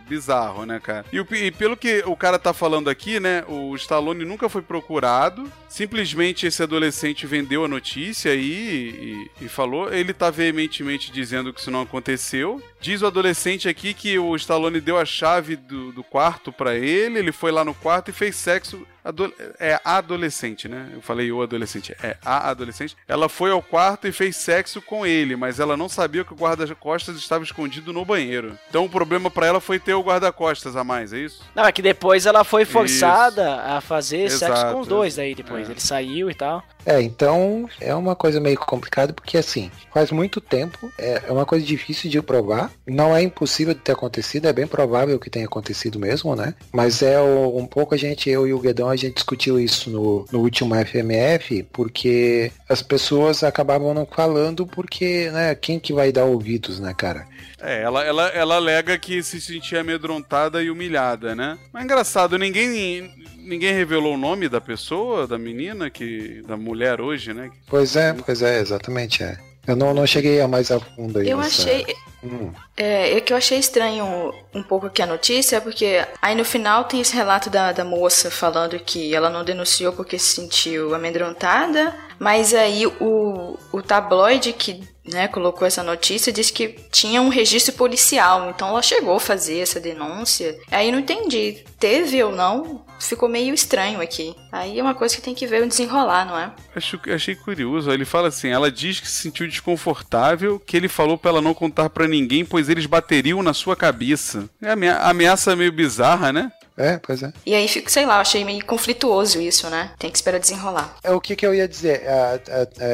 [0.08, 1.06] bizarro, né, cara?
[1.14, 3.44] E, e pelo que o cara tá falando aqui, né?
[3.48, 5.52] O Stallone nunca foi procurado.
[5.68, 9.94] Simplesmente esse adolescente vendeu a notícia aí e, e falou.
[9.94, 12.60] Ele tá veementemente dizendo que isso não aconteceu.
[12.82, 17.20] Diz o adolescente aqui que o Stallone deu a chave do, do quarto pra ele.
[17.20, 18.86] Ele foi lá no quarto e fez sexo.
[19.04, 20.90] ado- É a adolescente, né?
[20.94, 21.94] Eu falei o adolescente.
[22.02, 22.96] É a adolescente.
[23.08, 26.36] Ela foi ao quarto e fez sexo com ele, mas ela não sabia que o
[26.38, 28.58] guarda-costas estava escondido no banheiro.
[28.70, 31.44] Então o problema pra ela foi ter o guarda-costas a mais, é isso?
[31.54, 35.36] Não, é que depois ela foi forçada a fazer sexo Exato, com os dois daí
[35.36, 35.68] depois.
[35.68, 35.72] é.
[35.72, 36.64] Ele saiu e tal.
[36.90, 41.46] É, então é uma coisa meio complicada porque assim, faz muito tempo, é é uma
[41.46, 45.46] coisa difícil de provar, não é impossível de ter acontecido, é bem provável que tenha
[45.46, 46.56] acontecido mesmo, né?
[46.74, 50.26] Mas é um pouco a gente, eu e o Guedão, a gente discutiu isso no,
[50.32, 56.26] no último FMF, porque as pessoas acabavam não falando porque, né, quem que vai dar
[56.26, 57.28] ouvidos, né, cara?
[57.62, 61.58] É, ela, ela, ela alega que se sentia amedrontada e humilhada, né?
[61.74, 67.02] Mas é engraçado, ninguém, ninguém revelou o nome da pessoa, da menina, que da mulher
[67.02, 67.50] hoje, né?
[67.68, 69.38] Pois é, pois é, exatamente, é.
[69.68, 71.86] Eu não, não cheguei a mais a fundo aí Eu nessa- achei.
[72.24, 72.52] Hum.
[72.76, 76.86] É, é que eu achei estranho um pouco aqui a notícia, porque aí no final
[76.86, 81.94] tem esse relato da, da moça falando que ela não denunciou porque se sentiu amedrontada,
[82.20, 87.74] mas aí o, o tabloide que né, colocou essa notícia disse que tinha um registro
[87.74, 90.56] policial, então ela chegou a fazer essa denúncia.
[90.70, 94.36] Aí não entendi, teve ou não, ficou meio estranho aqui.
[94.52, 96.52] Aí é uma coisa que tem que ver o desenrolar, não é?
[96.76, 97.90] Acho, achei curioso.
[97.90, 101.54] Ele fala assim: ela diz que se sentiu desconfortável, que ele falou pra ela não
[101.56, 104.48] contar pra ninguém, pois eles bateriam na sua cabeça.
[104.62, 106.52] É amea- ameaça meio bizarra, né?
[106.80, 107.34] É, pois é.
[107.46, 109.92] E aí, fico, sei lá, eu achei meio conflituoso isso, né?
[110.00, 110.96] Tem que esperar desenrolar.
[111.04, 112.02] É o que, que eu ia dizer,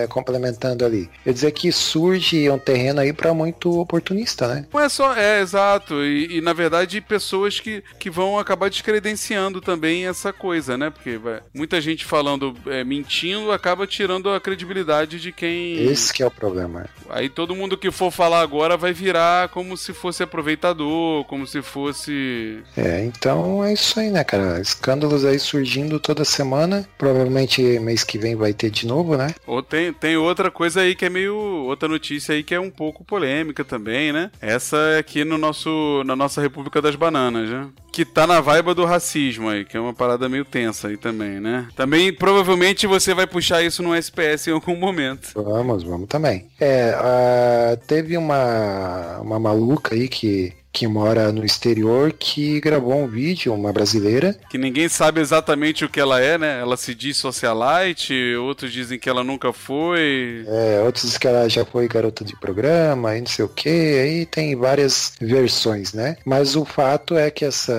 [0.09, 1.09] complementando ali.
[1.23, 4.65] Eu ia dizer que surge um terreno aí pra muito oportunista, né?
[4.73, 6.03] Não é só, é, exato.
[6.03, 10.89] E, e, na verdade, pessoas que, que vão acabar descredenciando também essa coisa, né?
[10.89, 15.75] Porque vai, muita gente falando, é, mentindo, acaba tirando a credibilidade de quem.
[15.83, 16.89] Esse que é o problema.
[17.09, 21.61] Aí todo mundo que for falar agora vai virar como se fosse aproveitador, como se
[21.61, 22.63] fosse.
[22.75, 24.59] É, então é isso aí, né, cara?
[24.59, 26.87] Escândalos aí surgindo toda semana.
[26.97, 29.33] Provavelmente mês que vem vai ter de novo, né?
[29.45, 31.35] Ou tem, tem outra coisa aí que é meio.
[31.35, 34.31] outra notícia aí que é um pouco polêmica também, né?
[34.41, 37.67] Essa é aqui no nosso, na nossa República das Bananas, né?
[37.95, 41.39] Que tá na vibe do racismo aí, que é uma parada meio tensa aí também,
[41.39, 41.69] né?
[41.77, 45.29] Também provavelmente você vai puxar isso no SPS em algum momento.
[45.33, 46.45] Vamos, vamos também.
[46.59, 53.07] É, uh, teve uma, uma maluca aí que que mora no exterior, que gravou um
[53.07, 54.37] vídeo, uma brasileira.
[54.49, 56.59] Que ninguém sabe exatamente o que ela é, né?
[56.59, 60.43] Ela se diz socialite, outros dizem que ela nunca foi.
[60.45, 63.69] É, outros dizem que ela já foi garota de programa e não sei o que,
[63.69, 66.17] aí tem várias versões, né?
[66.25, 67.71] Mas o fato é que essa,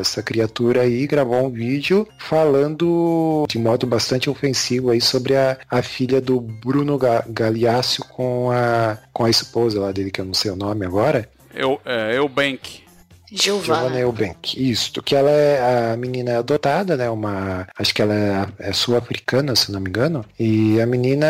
[0.00, 5.82] essa criatura aí gravou um vídeo falando de modo bastante ofensivo aí sobre a, a
[5.82, 6.98] filha do Bruno
[7.28, 11.28] Galeasso com a, com a esposa lá dele, que eu não sei o nome agora.
[11.54, 12.90] Eu, é, Eubank.
[13.32, 13.82] Giovanna.
[13.82, 15.00] Giovanna Eubank, isso.
[15.02, 17.08] Que ela é a menina adotada, né?
[17.08, 17.68] Uma.
[17.78, 18.14] Acho que ela
[18.58, 20.24] é, é sul-africana, se não me engano.
[20.38, 21.26] E a menina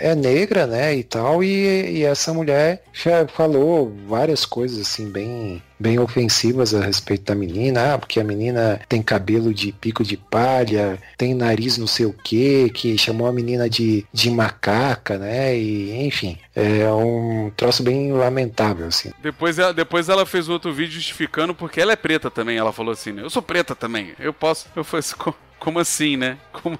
[0.00, 0.94] é negra, né?
[0.96, 1.44] E tal.
[1.44, 7.34] E, e essa mulher já falou várias coisas assim, bem bem ofensivas a respeito da
[7.34, 12.06] menina, ah, porque a menina tem cabelo de pico de palha, tem nariz não sei
[12.06, 15.54] o que, que chamou a menina de, de macaca, né?
[15.54, 19.12] E enfim, é um troço bem lamentável, assim.
[19.22, 22.56] Depois ela, depois ela fez outro vídeo justificando porque ela é preta também.
[22.56, 23.22] Ela falou assim, né?
[23.22, 24.66] Eu sou preta também, eu posso.
[24.74, 26.38] Eu falei assim, como, como assim, né?
[26.50, 26.78] Como,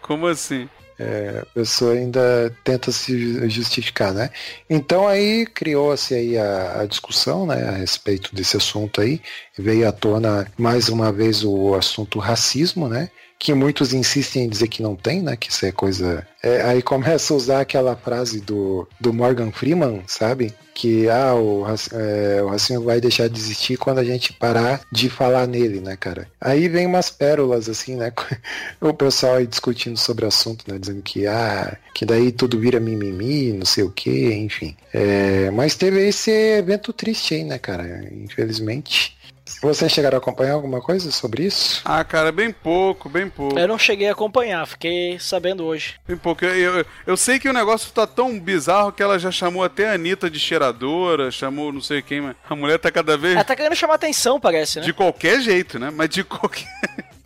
[0.00, 0.68] como assim?
[0.98, 4.30] É, a pessoa ainda tenta se justificar, né?
[4.70, 9.20] Então aí criou-se aí a, a, discussão, né, a respeito desse assunto aí,
[9.58, 13.10] veio à tona mais uma vez o assunto racismo, né?
[13.44, 15.36] Que muitos insistem em dizer que não tem, né?
[15.36, 16.26] Que isso é coisa.
[16.42, 20.54] É, aí começa a usar aquela frase do, do Morgan Freeman, sabe?
[20.74, 25.10] que ah, o, é, o racismo vai deixar de existir quando a gente parar de
[25.10, 26.26] falar nele, né, cara?
[26.40, 28.12] Aí vem umas pérolas, assim, né?
[28.80, 30.78] o pessoal aí discutindo sobre o assunto, né?
[30.78, 34.74] Dizendo que, ah, que daí tudo vira mimimi, não sei o que, enfim.
[34.92, 38.08] É, mas teve esse evento triste aí, né, cara?
[38.10, 39.16] Infelizmente.
[39.62, 41.82] Vocês chegaram a acompanhar alguma coisa sobre isso?
[41.84, 43.58] Ah, cara, bem pouco, bem pouco.
[43.58, 45.94] Eu não cheguei a acompanhar, fiquei sabendo hoje.
[46.06, 46.44] Bem pouco.
[46.44, 49.90] Eu, eu, eu sei que o negócio tá tão bizarro que ela já chamou até
[49.90, 53.34] a Anitta de cheiradora, chamou não sei quem, mas a mulher tá cada vez.
[53.34, 54.84] Ela tá querendo chamar atenção, parece, né?
[54.84, 55.90] De qualquer jeito, né?
[55.90, 56.66] Mas de qualquer.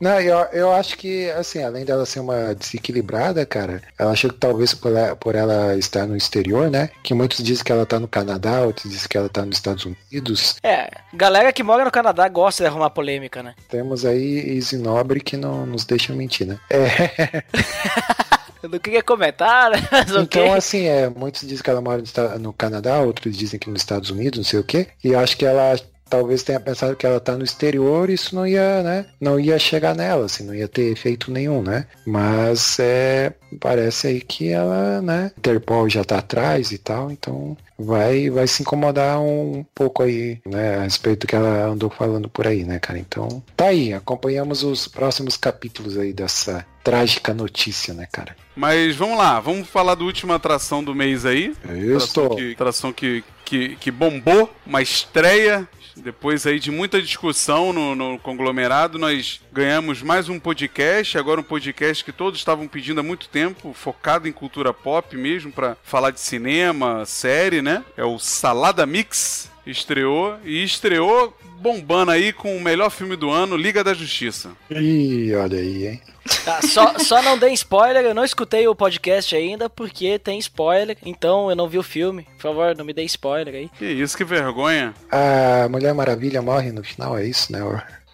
[0.01, 4.35] Não, eu, eu acho que, assim, além dela ser uma desequilibrada, cara, eu acho que
[4.37, 6.91] talvez por ela, por ela estar no exterior, né?
[7.03, 9.85] Que muitos dizem que ela tá no Canadá, outros dizem que ela tá nos Estados
[9.85, 10.57] Unidos.
[10.63, 13.55] É, galera que mora no Canadá gosta de arrumar polêmica, né?
[13.69, 16.59] Temos aí Easy Nobre que não nos deixa mentir, né?
[16.71, 17.43] É.
[18.63, 19.79] Eu não queria comentar, né?
[20.09, 20.49] Então, okay.
[20.51, 22.03] assim, é, muitos dizem que ela mora
[22.41, 24.89] no Canadá, outros dizem que nos Estados Unidos, não sei o quê.
[25.03, 25.79] E eu acho que ela
[26.09, 29.07] talvez tenha pensado que ela tá no exterior, isso não ia, né?
[29.21, 31.87] Não ia chegar nela, assim, não ia ter efeito nenhum, né?
[32.07, 35.31] Mas é, parece aí que ela, né?
[35.39, 40.79] Interpol já tá atrás e tal, então vai vai se incomodar um pouco aí, né,
[40.79, 42.99] a respeito do que ela andou falando por aí, né, cara?
[42.99, 48.37] Então, tá aí, acompanhamos os próximos capítulos aí dessa trágica notícia, né, cara?
[48.57, 51.55] Mas vamos lá, vamos falar da última atração do mês aí.
[51.71, 52.15] Isso.
[52.15, 55.69] Atração que, atração que, que, que bombou, uma estreia
[56.03, 61.45] depois aí de muita discussão no, no, conglomerado, nós ganhamos mais um podcast, agora um
[61.45, 66.11] podcast que todos estavam pedindo há muito tempo, focado em cultura pop mesmo, para falar
[66.11, 67.85] de cinema, série, né?
[67.97, 69.51] É o Salada Mix.
[69.69, 74.51] Estreou e estreou bombando aí com o melhor filme do ano, Liga da Justiça.
[74.71, 76.03] Ih, olha aí, hein?
[76.45, 80.97] Tá, só, só não dê spoiler, eu não escutei o podcast ainda porque tem spoiler,
[81.05, 82.27] então eu não vi o filme.
[82.37, 83.71] Por favor, não me dê spoiler aí.
[83.79, 84.95] Que isso, que vergonha.
[85.11, 87.61] A Mulher Maravilha morre no final, é isso, né?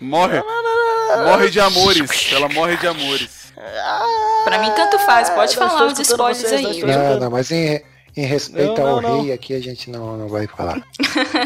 [0.00, 0.42] Morre.
[1.24, 2.32] Morre de amores.
[2.32, 3.52] Ela morre de amores.
[4.44, 6.82] Pra mim, tanto faz, pode falar os spoilers vocês, aí.
[6.82, 7.80] Não, não, mas em,
[8.16, 10.82] em respeito ao rei aqui, a gente não, não vai falar.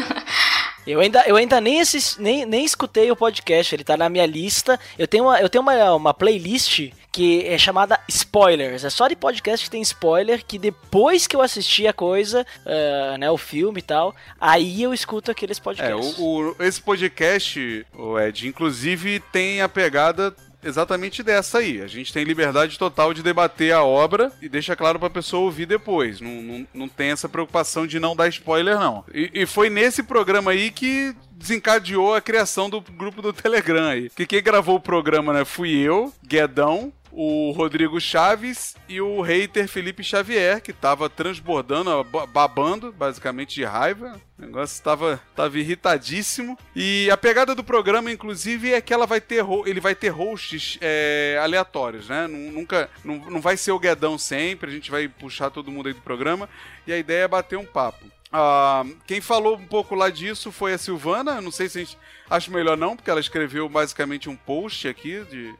[0.87, 4.25] Eu ainda, eu ainda nem, assisti, nem, nem escutei o podcast, ele tá na minha
[4.25, 4.79] lista.
[4.97, 8.83] Eu tenho uma, eu tenho uma, uma playlist que é chamada Spoilers.
[8.83, 13.17] É só de podcast que tem spoiler, que depois que eu assisti a coisa, uh,
[13.19, 16.17] né, o filme e tal, aí eu escuto aqueles É, podcasts.
[16.17, 20.33] o, o- esse podcast, o Ed, inclusive tem a pegada
[20.63, 21.81] exatamente dessa aí.
[21.81, 25.65] A gente tem liberdade total de debater a obra e deixa claro pra pessoa ouvir
[25.65, 26.19] depois.
[26.21, 29.03] Não, não, não tem essa preocupação de não dar spoiler, não.
[29.13, 34.09] E, e foi nesse programa aí que desencadeou a criação do grupo do Telegram aí.
[34.09, 39.67] Que quem gravou o programa, né, fui eu, Guedão, o Rodrigo Chaves e o hater
[39.67, 44.19] Felipe Xavier, que tava transbordando, ba- babando, basicamente de raiva.
[44.37, 46.57] O negócio tava, tava irritadíssimo.
[46.75, 50.77] E a pegada do programa, inclusive, é que ela vai ter, ele vai ter hosts
[50.81, 52.27] é, aleatórios, né?
[52.27, 55.87] Nu- Nunca, não, não vai ser o Guedão sempre, a gente vai puxar todo mundo
[55.87, 56.47] aí do programa.
[56.85, 58.05] E a ideia é bater um papo.
[58.31, 61.41] Ah, quem falou um pouco lá disso foi a Silvana.
[61.41, 61.97] Não sei se a gente
[62.29, 65.51] acha melhor não, porque ela escreveu basicamente um post aqui de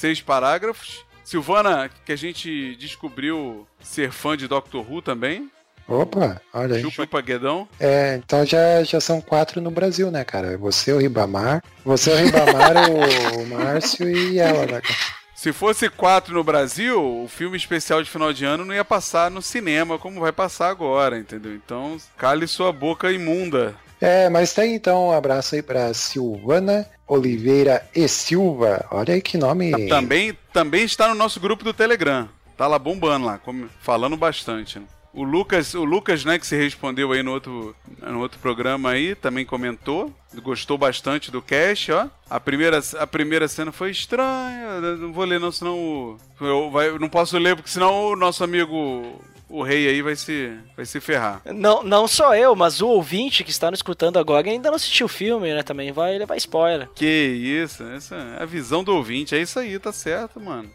[0.00, 1.04] seis parágrafos.
[1.22, 5.48] Silvana, que a gente descobriu ser fã de Doctor Who também.
[5.86, 6.90] Opa, olha aí.
[6.90, 7.68] Chupa Guedão.
[7.78, 10.56] É, então já, já são quatro no Brasil, né, cara?
[10.56, 14.80] Você, o Ribamar, você, o Ribamar, o, o Márcio e ela, né?
[14.80, 15.20] cara?
[15.34, 19.30] Se fosse quatro no Brasil, o filme especial de final de ano não ia passar
[19.30, 21.54] no cinema como vai passar agora, entendeu?
[21.54, 23.74] Então, cale sua boca imunda.
[24.00, 28.86] É, mas tem então um abraço aí pra Silvana Oliveira e Silva.
[28.90, 29.88] Olha aí que nome.
[29.88, 32.28] Também, também está no nosso grupo do Telegram.
[32.56, 33.40] Tá lá bombando lá,
[33.80, 34.78] falando bastante.
[34.78, 34.84] né?
[35.12, 39.16] O Lucas, o Lucas, né, que se respondeu aí no outro, no outro programa aí,
[39.16, 40.14] também comentou.
[40.36, 42.06] Gostou bastante do cast, ó.
[42.28, 44.78] A primeira, a primeira cena foi estranha.
[44.80, 48.44] eu Não vou ler não, senão eu, vai, não posso ler porque senão o nosso
[48.44, 49.20] amigo
[49.50, 51.42] o rei aí vai se vai se ferrar.
[51.44, 55.06] Não, não só eu, mas o ouvinte que está nos escutando agora ainda não assistiu
[55.06, 55.62] o filme, né?
[55.62, 56.88] Também vai levar spoiler.
[56.94, 59.34] Que isso, essa é a visão do ouvinte.
[59.34, 60.70] É isso aí, tá certo, mano.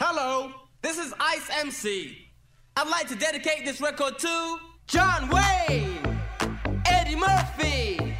[0.00, 0.50] Hello,
[0.82, 2.18] this is Ice MC.
[2.76, 6.00] I'd like to dedicate this record to John Wayne,
[6.86, 8.16] Eddie Murphy,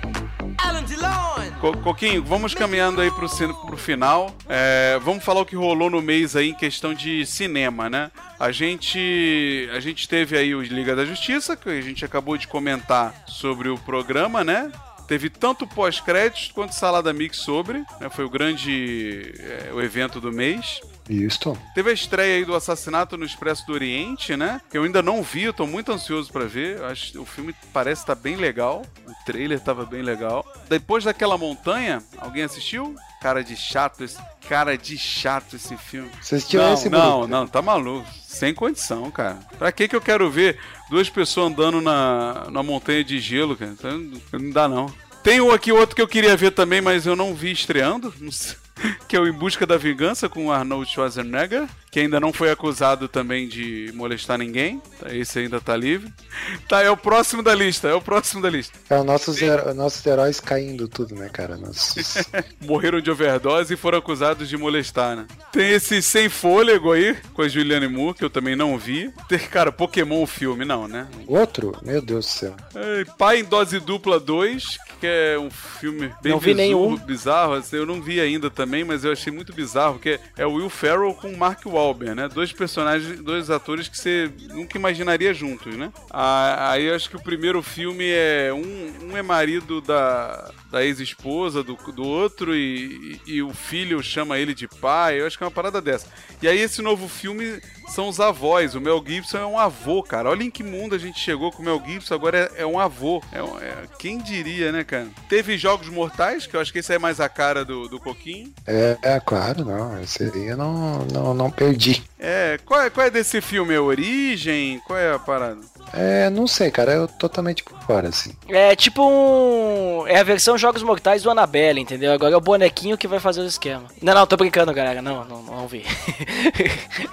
[0.58, 1.31] Alan DeLon.
[1.62, 3.28] Co- Coquinho, vamos caminhando aí pro,
[3.66, 4.34] pro final.
[4.48, 8.10] É, vamos falar o que rolou no mês aí em questão de cinema, né?
[8.38, 12.48] A gente, a gente teve aí o Liga da Justiça, que a gente acabou de
[12.48, 14.72] comentar sobre o programa, né?
[15.12, 18.08] Teve tanto pós-créditos quanto salada mix sobre, né?
[18.08, 20.80] Foi o grande é, o evento do mês.
[21.06, 21.54] Isso.
[21.74, 24.58] Teve a estreia aí do Assassinato no Expresso do Oriente, né?
[24.70, 26.78] Que eu ainda não vi, eu tô muito ansioso pra ver.
[26.78, 28.86] Eu acho que o filme parece estar bem legal.
[29.06, 30.50] O trailer tava bem legal.
[30.70, 32.94] Depois daquela montanha, alguém assistiu?
[33.20, 36.10] Cara de chato, esse cara de chato esse filme.
[36.22, 37.26] Você assistiu Não, esse, não, Bruno?
[37.26, 38.08] não, tá maluco.
[38.26, 39.38] Sem condição, cara.
[39.58, 40.58] Pra que que eu quero ver
[40.92, 43.72] duas pessoas andando na, na montanha de gelo, cara?
[43.72, 44.92] Então, Não dá não.
[45.22, 48.12] Tem aqui outro que eu queria ver também, mas eu não vi estreando.
[49.06, 53.06] Que é o Em Busca da Vingança com Arnold Schwarzenegger, que ainda não foi acusado
[53.06, 54.80] também de molestar ninguém.
[54.98, 56.12] Tá, Esse ainda tá livre.
[56.68, 58.72] Tá, é o próximo da lista, é o próximo da lista.
[58.88, 61.56] É os nossos, heró- nossos heróis caindo tudo, né, cara?
[61.56, 62.14] Nossos...
[62.62, 65.26] morreram de overdose e foram acusados de molestar, né?
[65.52, 69.12] Tem esse Sem Fôlego aí, com a Julianne Moore, que eu também não vi.
[69.28, 71.06] Tem, cara, Pokémon o filme, não, né?
[71.26, 71.76] Outro?
[71.82, 72.54] Meu Deus do céu.
[72.74, 76.96] É, Pai em Dose Dupla 2, que é um filme bem Não vi bizarro, nenhum.
[76.96, 77.52] bizarro.
[77.54, 80.70] assim, eu não vi ainda também, mas eu achei muito bizarro, que é o Will
[80.70, 81.81] Ferrell com o Mark Wahlberg,
[82.14, 82.28] né?
[82.28, 85.92] Dois personagens, dois atores que você nunca imaginaria juntos, né?
[86.10, 90.82] Ah, Aí eu acho que o primeiro filme é um, um é marido da, da
[90.82, 95.20] ex-esposa do, do outro e, e, e o filho chama ele de pai.
[95.20, 96.06] Eu acho que é uma parada dessa.
[96.40, 98.74] E aí esse novo filme são os avós.
[98.74, 100.30] O Mel Gibson é um avô, cara.
[100.30, 102.78] Olha em que mundo a gente chegou com o Mel Gibson, agora é, é um
[102.80, 103.22] avô.
[103.30, 105.08] É, é- quem diria, né, cara?
[105.28, 108.50] Teve Jogos Mortais, que eu acho que esse é mais a cara do, do Coquinho.
[108.66, 110.00] É, é, claro, não.
[110.00, 112.02] Esse aí eu não, não, não perdi.
[112.18, 113.74] É, qual é, qual é desse filme?
[113.74, 114.80] É Origem?
[114.86, 115.60] Qual é a parada?
[115.92, 116.92] É, não sei, cara.
[116.92, 118.32] Eu totalmente por fora, assim.
[118.48, 120.06] É tipo um.
[120.06, 122.12] É a versão Jogos Mortais do Annabelle, entendeu?
[122.12, 123.84] Agora é o bonequinho que vai fazer o esquema.
[124.00, 125.02] Não, não, tô brincando, galera.
[125.02, 125.84] Não, não, não vi.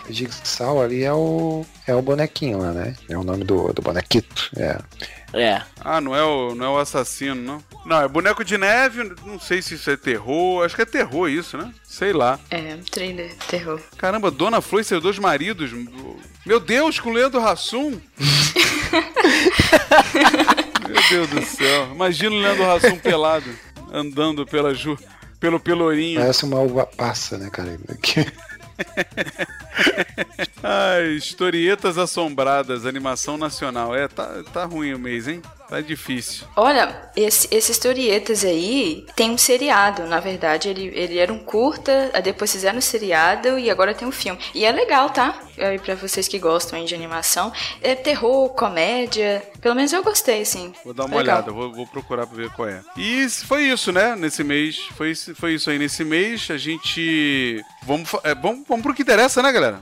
[0.09, 2.95] O Jigsaw ali é o, é o bonequinho lá, né?
[3.07, 4.49] É o nome do, do bonequito.
[4.57, 4.77] É.
[5.33, 5.61] é.
[5.79, 7.63] Ah, não é, o, não é o assassino, não?
[7.85, 10.65] Não, é boneco de neve, não sei se isso é terror.
[10.65, 11.71] Acho que é terror isso, né?
[11.83, 12.39] Sei lá.
[12.49, 13.79] É, trailer, terror.
[13.97, 15.71] Caramba, Dona Flor e seus dois maridos.
[16.45, 17.99] Meu Deus, com o Leandro Hassum.
[20.87, 21.89] Meu Deus do céu.
[21.93, 23.49] Imagina o Leandro Hassum pelado,
[23.91, 24.97] andando pela ju...
[25.39, 26.19] pelo Pelourinho.
[26.19, 27.77] Parece uma uva passa, né, cara?
[30.63, 33.95] Ai, historietas assombradas, animação nacional.
[33.95, 35.41] É, tá, tá ruim o mês, hein?
[35.69, 36.47] Tá difícil.
[36.55, 40.67] Olha, esse, esse historietas aí tem um seriado, na verdade.
[40.67, 44.39] Ele, ele era um curta, depois fizeram um seriado e agora tem um filme.
[44.55, 45.39] E é legal, tá?
[45.59, 47.53] Aí pra vocês que gostam aí de animação.
[47.83, 49.43] É terror, comédia.
[49.61, 50.73] Pelo menos eu gostei, sim.
[50.83, 51.35] Vou dar uma Legal.
[51.37, 52.81] olhada, vou, vou procurar pra ver qual é.
[52.97, 54.15] E foi isso, né?
[54.15, 54.79] Nesse mês.
[54.97, 55.77] Foi, isso- foi isso aí.
[55.77, 57.63] Nesse mês a gente.
[57.83, 59.81] Vamos, é, vamos, vamos pro que interessa, né, galera?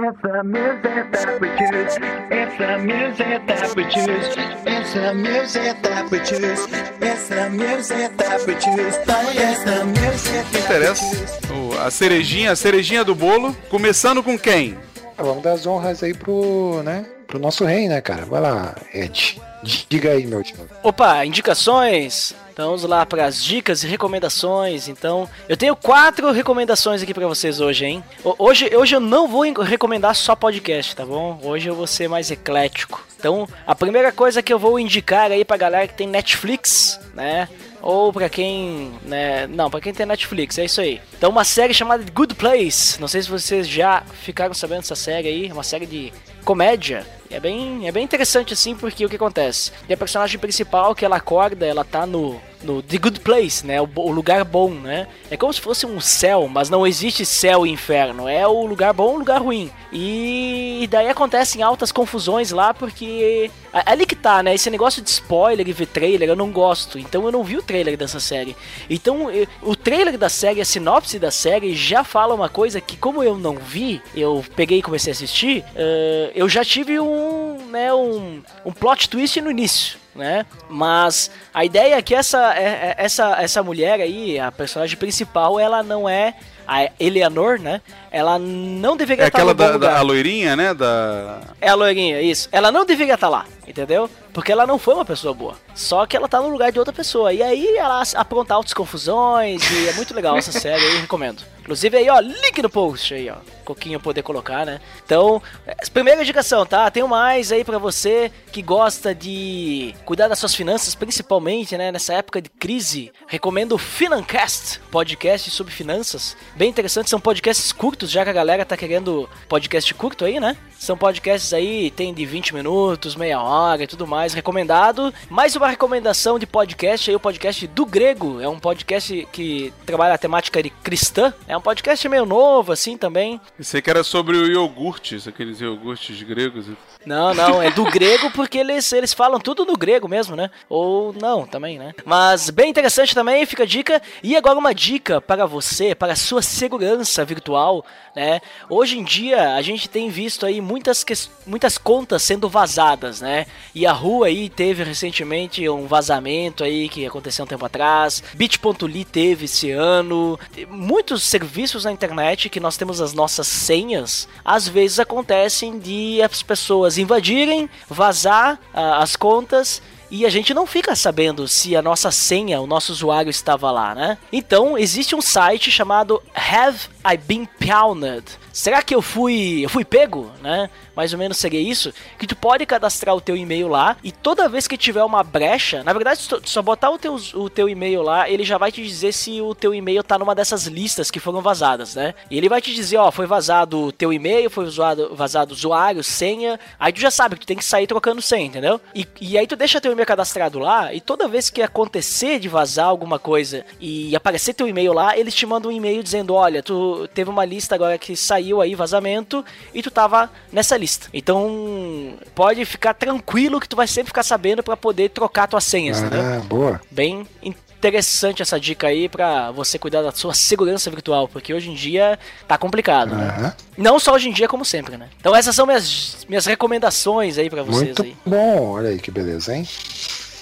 [0.00, 1.96] It's the music that we choose.
[2.30, 4.36] It's the music that we choose.
[4.64, 6.66] It's the music that we choose.
[7.00, 8.96] It's the music that we choose.
[8.96, 11.04] It's the music que interessa?
[11.52, 13.56] O- a cerejinha, a cerejinha do bolo.
[13.68, 14.78] Começando com quem?
[15.16, 18.24] Ah, Vamos dar as honras aí pro, né, pro nosso rei, né, cara?
[18.24, 19.40] Vai lá, Ed.
[19.88, 20.56] Diga aí, meu tio.
[20.82, 22.34] Opa, indicações.
[22.58, 24.88] Então vamos lá para as dicas e recomendações.
[24.88, 28.04] Então, eu tenho quatro recomendações aqui para vocês hoje, hein?
[28.24, 31.38] Ho- Hoje, hoje eu não vou recomendar só podcast, tá bom?
[31.44, 33.06] Hoje eu vou ser mais eclético.
[33.16, 37.48] Então, a primeira coisa que eu vou indicar aí pra galera que tem Netflix, né?
[37.80, 41.00] Ou pra quem, né, não, pra quem tem Netflix, é isso aí.
[41.16, 43.00] Então, uma série chamada Good Place.
[43.00, 46.12] Não sei se vocês já ficaram sabendo dessa série aí, é uma série de
[46.44, 47.06] comédia.
[47.30, 49.70] É bem, é bem interessante assim, porque o que acontece?
[49.86, 53.80] Tem a personagem principal que ela acorda, ela tá no, no The Good Place, né?
[53.80, 55.06] O, o lugar bom, né?
[55.30, 58.28] É como se fosse um céu, mas não existe céu e inferno.
[58.28, 59.70] É o lugar bom o lugar ruim.
[59.92, 63.50] E daí acontecem altas confusões lá, porque.
[63.72, 64.54] Ali que tá, né?
[64.54, 66.98] Esse negócio de spoiler e ver trailer eu não gosto.
[66.98, 68.56] Então eu não vi o trailer dessa série.
[68.88, 69.28] Então
[69.62, 73.36] o trailer da série, a sinopse da série já fala uma coisa que, como eu
[73.36, 78.42] não vi, eu peguei e comecei a assistir, eh, eu já tive um, né, um,
[78.64, 79.98] um plot twist no início.
[80.14, 80.44] Né?
[80.68, 85.60] Mas a ideia é que essa, é- é- essa, essa mulher aí, a personagem principal,
[85.60, 86.34] ela não é
[86.66, 87.80] a Eleanor, né?
[88.10, 90.74] Ela não deveria É estar aquela da, da a loirinha, né?
[90.74, 91.40] Da.
[91.60, 92.48] É a loirinha, isso.
[92.50, 94.08] Ela não deveria estar lá, entendeu?
[94.32, 95.54] Porque ela não foi uma pessoa boa.
[95.74, 97.32] Só que ela tá no lugar de outra pessoa.
[97.32, 101.42] E aí ela apronta altas confusões e é muito legal essa série aí, eu recomendo.
[101.60, 103.36] Inclusive aí, ó, link no post aí, ó.
[103.62, 104.80] Coquinho poder colocar, né?
[105.04, 106.90] Então, é, primeira indicação, tá?
[106.90, 112.14] Tenho mais aí pra você que gosta de cuidar das suas finanças, principalmente, né, nessa
[112.14, 113.12] época de crise.
[113.26, 116.34] Recomendo o Financast, podcast sobre finanças.
[116.56, 120.56] Bem interessante, são podcasts curtos, já que a galera tá querendo podcast curto aí, né?
[120.78, 125.12] São podcasts aí, tem de 20 minutos, meia hora e tudo mais, recomendado.
[125.28, 128.40] Mais uma recomendação de podcast aí, o podcast do Grego.
[128.40, 131.34] É um podcast que trabalha a temática de cristã.
[131.48, 133.40] É um podcast meio novo, assim, também.
[133.56, 136.66] Pensei que era sobre o iogurtes, aqueles iogurtes gregos.
[137.04, 140.48] Não, não, é do grego porque eles, eles falam tudo no grego mesmo, né?
[140.68, 141.92] Ou não, também, né?
[142.04, 144.00] Mas bem interessante também, fica a dica.
[144.22, 148.40] E agora uma dica para você, para a sua segurança virtual, né?
[148.70, 153.46] Hoje em dia a gente tem visto aí muitas, muitas contas sendo vazadas, né?
[153.74, 158.22] E a rua aí teve recentemente um vazamento aí que aconteceu um tempo atrás.
[158.34, 160.38] Bit.ly teve esse ano.
[160.68, 166.42] Muitos serviços na internet que nós temos as nossas senhas, às vezes acontecem de as
[166.42, 172.60] pessoas invadirem, vazar as contas e a gente não fica sabendo se a nossa senha,
[172.60, 174.18] o nosso usuário estava lá, né?
[174.32, 178.24] Então, existe um site chamado Have I Been Pwned?
[178.58, 180.68] Será que eu fui, eu fui pego, né?
[180.96, 184.48] Mais ou menos seria isso, que tu pode cadastrar o teu e-mail lá e toda
[184.48, 188.02] vez que tiver uma brecha, na verdade, tu só botar o teu, o teu e-mail
[188.02, 191.20] lá, ele já vai te dizer se o teu e-mail tá numa dessas listas que
[191.20, 192.16] foram vazadas, né?
[192.28, 196.02] E ele vai te dizer, ó, foi vazado o teu e-mail, foi vazado, vazado usuário,
[196.02, 198.80] senha, aí tu já sabe que tu tem que sair trocando senha, entendeu?
[198.92, 202.48] E, e aí tu deixa teu e-mail cadastrado lá e toda vez que acontecer de
[202.48, 206.60] vazar alguma coisa e aparecer teu e-mail lá, eles te mandam um e-mail dizendo, olha,
[206.60, 211.08] tu teve uma lista agora que saiu aí, vazamento, e tu tava nessa lista.
[211.12, 216.00] Então, pode ficar tranquilo que tu vai sempre ficar sabendo pra poder trocar tuas senhas,
[216.00, 216.20] entendeu?
[216.20, 216.80] Ah, boa.
[216.90, 221.74] Bem interessante essa dica aí pra você cuidar da sua segurança virtual, porque hoje em
[221.74, 223.28] dia tá complicado, né?
[223.28, 223.54] Aham.
[223.76, 225.08] Não só hoje em dia, como sempre, né?
[225.20, 228.16] Então essas são minhas, minhas recomendações aí pra vocês Muito aí.
[228.26, 229.66] bom, olha aí que beleza, hein?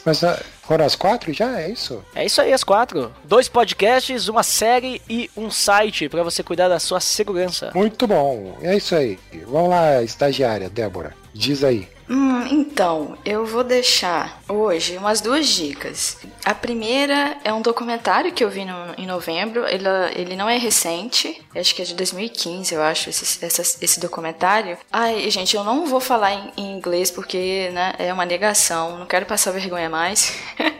[0.04, 1.60] Mas ah, foram as quatro já?
[1.60, 2.04] É isso?
[2.14, 3.12] É isso aí, as quatro.
[3.24, 7.70] Dois podcasts, uma série e um site pra você cuidar da sua segurança.
[7.74, 9.18] Muito bom, é isso aí.
[9.46, 11.14] Vamos lá, estagiária, Débora.
[11.32, 11.88] Diz aí.
[12.08, 16.18] Hum, então, eu vou deixar hoje umas duas dicas.
[16.44, 19.66] A primeira é um documentário que eu vi no- em novembro.
[19.66, 19.84] Ele,
[20.14, 24.78] ele não é recente, acho que é de 2015, eu acho, esse, essa- esse documentário.
[24.92, 29.06] Ai, gente, eu não vou falar em, em inglês porque né, é uma negação, não
[29.06, 30.32] quero passar vergonha mais.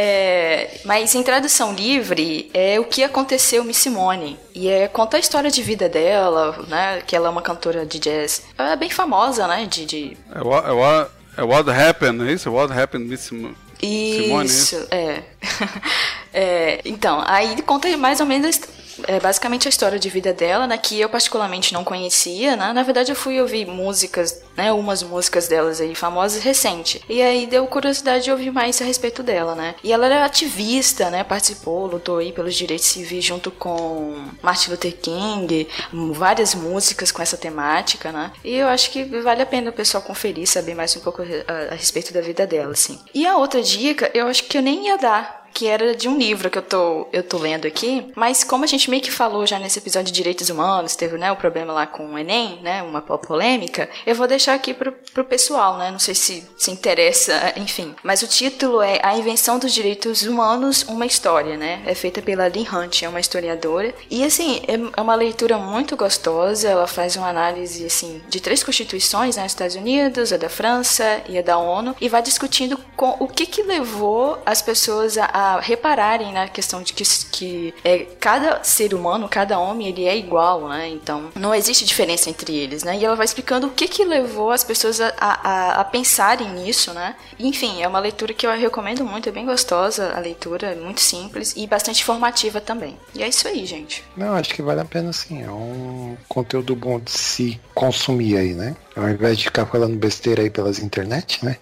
[0.00, 4.38] É, mas em tradução livre é o que aconteceu Miss Simone.
[4.54, 7.02] E é, conta a história de vida dela, né?
[7.04, 9.66] Que ela é uma cantora de jazz é bem famosa, né?
[9.66, 10.16] De, de...
[10.32, 12.50] É, what, é, what, é What Happened, é isso?
[12.50, 13.56] What Happened Miss Simone?
[13.80, 15.22] Simone, Isso, é.
[16.34, 18.60] É, Então, aí conta mais ou menos
[19.06, 20.76] é, basicamente a história de vida dela, né?
[20.78, 22.72] Que eu particularmente não conhecia, né?
[22.72, 24.72] Na verdade, eu fui ouvir músicas, né?
[24.72, 27.02] Umas músicas delas aí famosas recente.
[27.08, 29.74] E aí deu curiosidade de ouvir mais a respeito dela, né?
[29.82, 31.24] E ela era ativista, né?
[31.24, 35.68] Participou, lutou aí pelos direitos civis junto com Martin Luther King,
[36.12, 38.32] várias músicas com essa temática, né?
[38.44, 41.72] E eu acho que vale a pena o pessoal conferir, saber mais um pouco a,
[41.72, 42.98] a respeito da vida dela, assim.
[43.14, 46.16] E a outra dica, eu acho que eu nem ia dar, que era de um
[46.16, 49.46] livro que eu tô, eu tô lendo aqui, mas como a gente meio que falou
[49.46, 52.82] já nesse episódio de direitos humanos, teve né, o problema lá com o Enem, né,
[52.82, 57.52] uma polêmica, eu vou deixar aqui pro, pro pessoal, né, não sei se se interessa,
[57.56, 57.94] enfim.
[58.02, 62.48] Mas o título é A Invenção dos Direitos Humanos, uma História, né, é feita pela
[62.48, 67.16] Lynn Hunt, é uma historiadora, e assim, é, é uma leitura muito gostosa, ela faz
[67.16, 71.42] uma análise, assim, de três constituições, né, dos Estados Unidos, a da França e a
[71.42, 76.32] da ONU, e vai discutindo com o que que levou as pessoas a, a repararem
[76.32, 80.88] na questão de que, que é, cada ser humano, cada homem, ele é igual, né?
[80.88, 82.96] Então, não existe diferença entre eles, né?
[82.96, 86.92] E ela vai explicando o que que levou as pessoas a, a, a pensarem nisso,
[86.92, 87.14] né?
[87.38, 91.00] Enfim, é uma leitura que eu recomendo muito, é bem gostosa a leitura, é muito
[91.00, 92.96] simples e bastante informativa também.
[93.14, 94.04] E é isso aí, gente.
[94.16, 95.42] Não, acho que vale a pena sim.
[95.42, 98.74] É um conteúdo bom de se consumir aí, né?
[98.98, 101.56] Ao invés de ficar falando besteira aí pelas internet, né?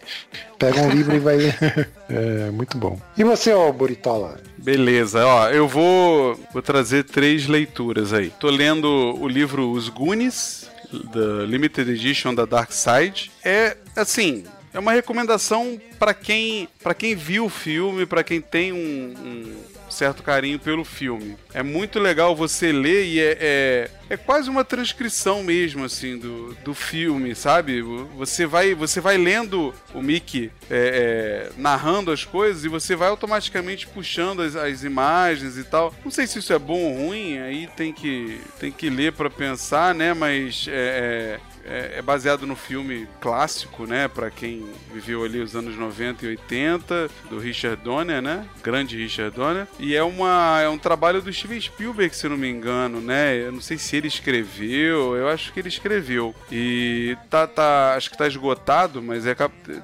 [0.59, 1.57] Pega um livro e vai ler.
[2.09, 3.01] É muito bom.
[3.19, 4.39] E você, ó, Buritola?
[4.57, 8.31] Beleza, ó, eu vou, vou trazer três leituras aí.
[8.39, 8.87] Tô lendo
[9.21, 10.71] o livro Os Goonies,
[11.13, 13.33] da Limited Edition da Dark Side.
[13.45, 18.73] É, assim, é uma recomendação para quem, pra quem viu o filme, para quem tem
[18.73, 19.57] um, um
[19.97, 21.37] certo carinho pelo filme.
[21.55, 26.55] É muito legal você ler e é, é, é, quase uma transcrição mesmo, assim, do,
[26.63, 27.81] do filme, sabe?
[28.17, 33.09] Você vai, você vai lendo o Mickey é, é, narrando as coisas e você vai
[33.09, 35.95] automaticamente puxando as, as, imagens e tal.
[36.05, 39.31] Não sei se isso é bom ou ruim, aí tem que, tem que ler para
[39.31, 40.13] pensar, né?
[40.13, 44.09] Mas é, é, é, baseado no filme clássico, né?
[44.09, 48.47] Para quem viveu ali os anos 90 e 80, do Richard Donner, né?
[48.63, 49.67] Grande Richard Donner.
[49.79, 53.37] E é, uma, é um trabalho do Steven Spielberg, se não me engano, né?
[53.37, 56.35] Eu não sei se ele escreveu, eu acho que ele escreveu.
[56.51, 59.35] E tá, tá acho que tá esgotado, mas é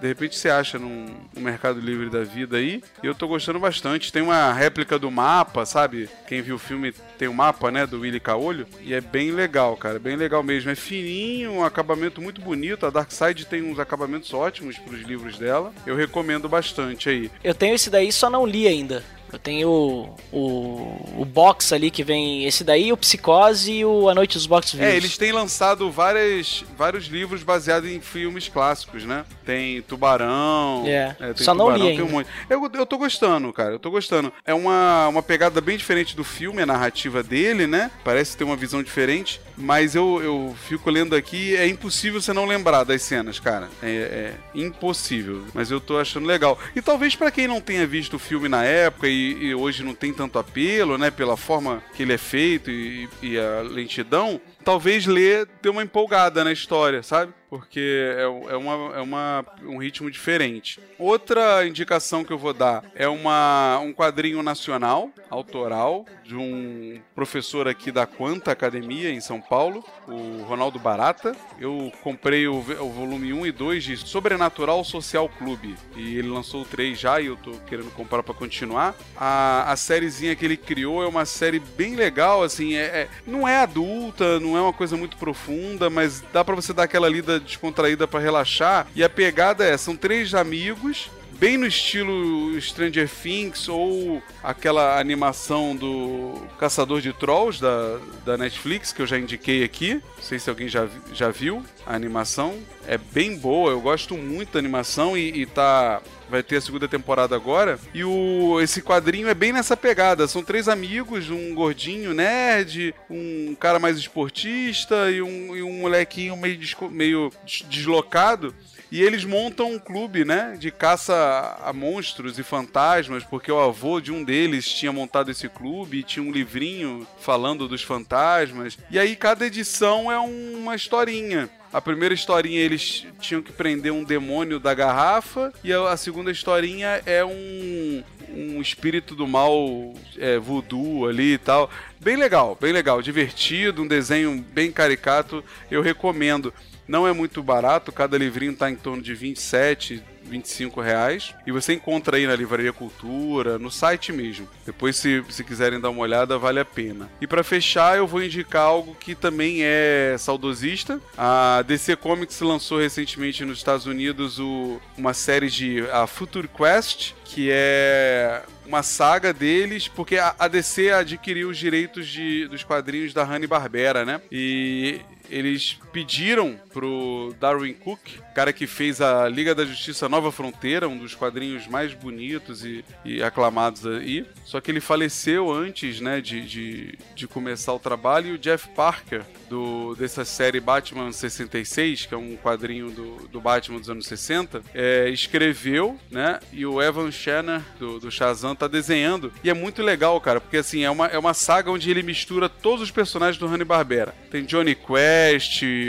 [0.01, 2.83] de repente você acha num, num Mercado Livre da vida aí.
[3.03, 4.13] E eu tô gostando bastante.
[4.13, 6.09] Tem uma réplica do mapa, sabe?
[6.29, 7.87] Quem viu o filme tem o um mapa, né?
[7.87, 8.67] Do Willy Caolho.
[8.81, 9.99] E é bem legal, cara.
[9.99, 10.71] Bem legal mesmo.
[10.71, 12.87] É fininho, uma acabamento muito bonito.
[12.87, 15.73] A Darkseid tem uns acabamentos ótimos para os livros dela.
[15.87, 17.31] Eu recomendo bastante aí.
[17.43, 19.03] Eu tenho esse daí, só não li ainda.
[19.33, 24.11] Eu tenho o, o, o box ali que vem esse daí, o Psicose e o
[24.11, 24.87] A Noite dos Box Vivos.
[24.87, 29.25] É, eles têm lançado várias, vários livros baseados em filmes clássicos, né?
[29.45, 30.85] Tem Tubarão.
[30.87, 32.05] É, é tem só Tubarão, não li ainda.
[32.05, 32.21] um.
[32.51, 34.31] Eu, eu tô gostando, cara, eu tô gostando.
[34.45, 37.91] É uma, uma pegada bem diferente do filme, a narrativa dele, né?
[38.05, 42.45] Parece ter uma visão diferente, mas eu, eu fico lendo aqui, é impossível você não
[42.45, 43.71] lembrar das cenas, cara.
[43.83, 46.59] É, é impossível, mas eu tô achando legal.
[46.77, 49.95] E talvez para quem não tenha visto o filme na época e e, hoje não
[49.95, 51.11] tem tanto apelo, né?
[51.11, 56.43] Pela forma que ele é feito e, e a lentidão, talvez ler dê uma empolgada
[56.45, 57.33] na história, sabe?
[57.53, 60.81] Porque é, é, uma, é uma, um ritmo diferente.
[60.99, 67.69] Outra indicação que eu vou dar é uma, um quadrinho nacional, autoral, de um professor
[67.69, 71.37] aqui da Quanta Academia, em São Paulo, o Ronaldo Barata.
[71.61, 75.77] Eu comprei o, o volume 1 e 2 de Sobrenatural Social Clube.
[75.95, 78.95] E ele lançou o 3 já e eu tô querendo comprar para continuar.
[79.15, 83.47] A, a sériezinha que ele criou é uma série bem legal, assim, é, é não
[83.47, 87.42] é adulta, não é uma coisa muito profunda, mas dá para você dar aquela lida
[87.43, 88.87] descontraída para relaxar.
[88.95, 91.11] E a pegada é: são três amigos
[91.43, 98.93] bem no estilo Stranger Things ou aquela animação do Caçador de Trolls da, da Netflix,
[98.93, 99.95] que eu já indiquei aqui.
[99.95, 102.61] Não sei se alguém já, já viu a animação.
[102.87, 106.01] É bem boa, eu gosto muito da animação e, e tá
[106.33, 107.79] vai ter a segunda temporada agora.
[107.93, 110.27] E o, esse quadrinho é bem nessa pegada.
[110.27, 116.35] São três amigos, um gordinho nerd, um cara mais esportista e um, e um molequinho
[116.35, 116.59] meio,
[116.91, 117.31] meio
[117.69, 118.55] deslocado.
[118.93, 124.03] E eles montam um clube, né, de caça a monstros e fantasmas, porque o avô
[124.03, 128.77] de um deles tinha montado esse clube e tinha um livrinho falando dos fantasmas.
[128.91, 131.49] E aí cada edição é uma historinha.
[131.73, 137.01] A primeira historinha eles tinham que prender um demônio da garrafa e a, segunda historinha
[137.07, 138.05] é um
[138.35, 141.71] um espírito do mal é, voodoo ali e tal.
[142.01, 146.53] Bem legal, bem legal, divertido, um desenho bem caricato, eu recomendo.
[146.93, 151.35] Não é muito barato, cada livrinho está em torno de 27, 25 reais.
[151.47, 154.47] E você encontra aí na Livraria Cultura, no site mesmo.
[154.67, 157.09] Depois, se, se quiserem dar uma olhada, vale a pena.
[157.19, 161.01] E para fechar, eu vou indicar algo que também é saudosista.
[161.17, 167.15] A DC Comics lançou recentemente nos Estados Unidos o, uma série de a Future Quest,
[167.25, 173.25] que é uma saga deles, porque a DC adquiriu os direitos de, dos quadrinhos da
[173.25, 174.21] Hanna-Barbera, né?
[174.31, 175.01] E
[175.33, 178.01] eles pediram pro Darwin Cook,
[178.35, 182.85] cara que fez a Liga da Justiça Nova Fronteira, um dos quadrinhos mais bonitos e,
[183.05, 184.27] e aclamados aí.
[184.45, 188.29] Só que ele faleceu antes, né, de, de, de começar o trabalho.
[188.29, 193.41] E o Jeff Parker, do, dessa série Batman 66, que é um quadrinho do, do
[193.41, 196.41] Batman dos anos 60, é, escreveu, né?
[196.53, 199.33] E o Evan Shanner, do, do Shazam, tá desenhando.
[199.43, 202.49] E é muito legal, cara, porque assim, é uma, é uma saga onde ele mistura
[202.49, 204.15] todos os personagens do Hanna-Barbera.
[204.31, 205.22] Tem Johnny Quest,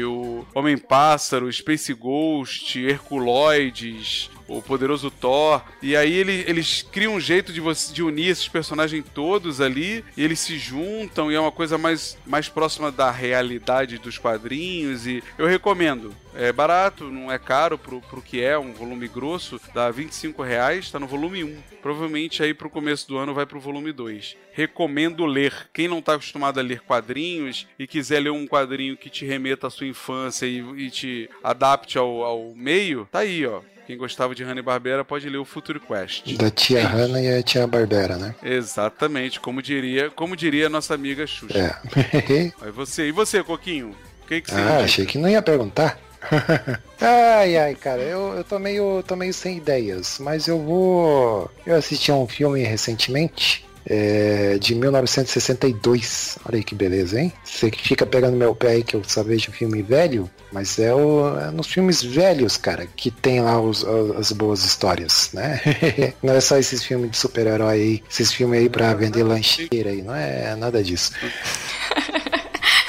[0.05, 5.61] o Homem-Pássaro, Space Ghost, Herculoides, o poderoso Thor.
[5.81, 10.03] E aí ele- eles criam um jeito de, você, de unir esses personagens todos ali.
[10.17, 15.05] E eles se juntam e é uma coisa mais, mais próxima da realidade dos quadrinhos.
[15.07, 16.13] E eu recomendo.
[16.35, 20.89] É barato, não é caro pro, pro que é, um volume grosso, dá 25 reais,
[20.89, 21.57] tá no volume 1.
[21.79, 24.35] Provavelmente aí pro começo do ano vai pro volume 2.
[24.51, 25.53] Recomendo ler.
[25.71, 29.67] Quem não tá acostumado a ler quadrinhos e quiser ler um quadrinho que te remeta
[29.67, 33.61] à sua infância e, e te adapte ao, ao meio, tá aí, ó.
[33.85, 36.37] Quem gostava de Hanna-Barbera pode ler o Future Quest.
[36.37, 38.33] Da tia Hanna e a tia Barbera, né?
[38.41, 41.57] Exatamente, como diria, como diria a nossa amiga Xuxa.
[41.57, 42.53] É.
[42.61, 43.95] Aí você, e você, Coquinho?
[44.23, 44.83] O que, que você ah, indica?
[44.83, 45.99] achei que não ia perguntar.
[47.01, 51.51] ai, ai, cara, eu, eu tô, meio, tô meio sem ideias, mas eu vou.
[51.65, 53.65] Eu assisti a um filme recentemente.
[53.85, 56.37] É, de 1962.
[56.45, 57.31] Olha aí que beleza, hein?
[57.43, 60.93] Você que fica pegando meu pé aí que eu só vejo filme velho, mas é,
[60.93, 63.83] o, é nos filmes velhos, cara, que tem lá os-
[64.17, 65.59] as boas histórias, né?
[66.23, 70.01] não é só esses filmes de super-herói aí, esses filmes aí pra vender lancheira aí,
[70.01, 71.11] não é nada disso.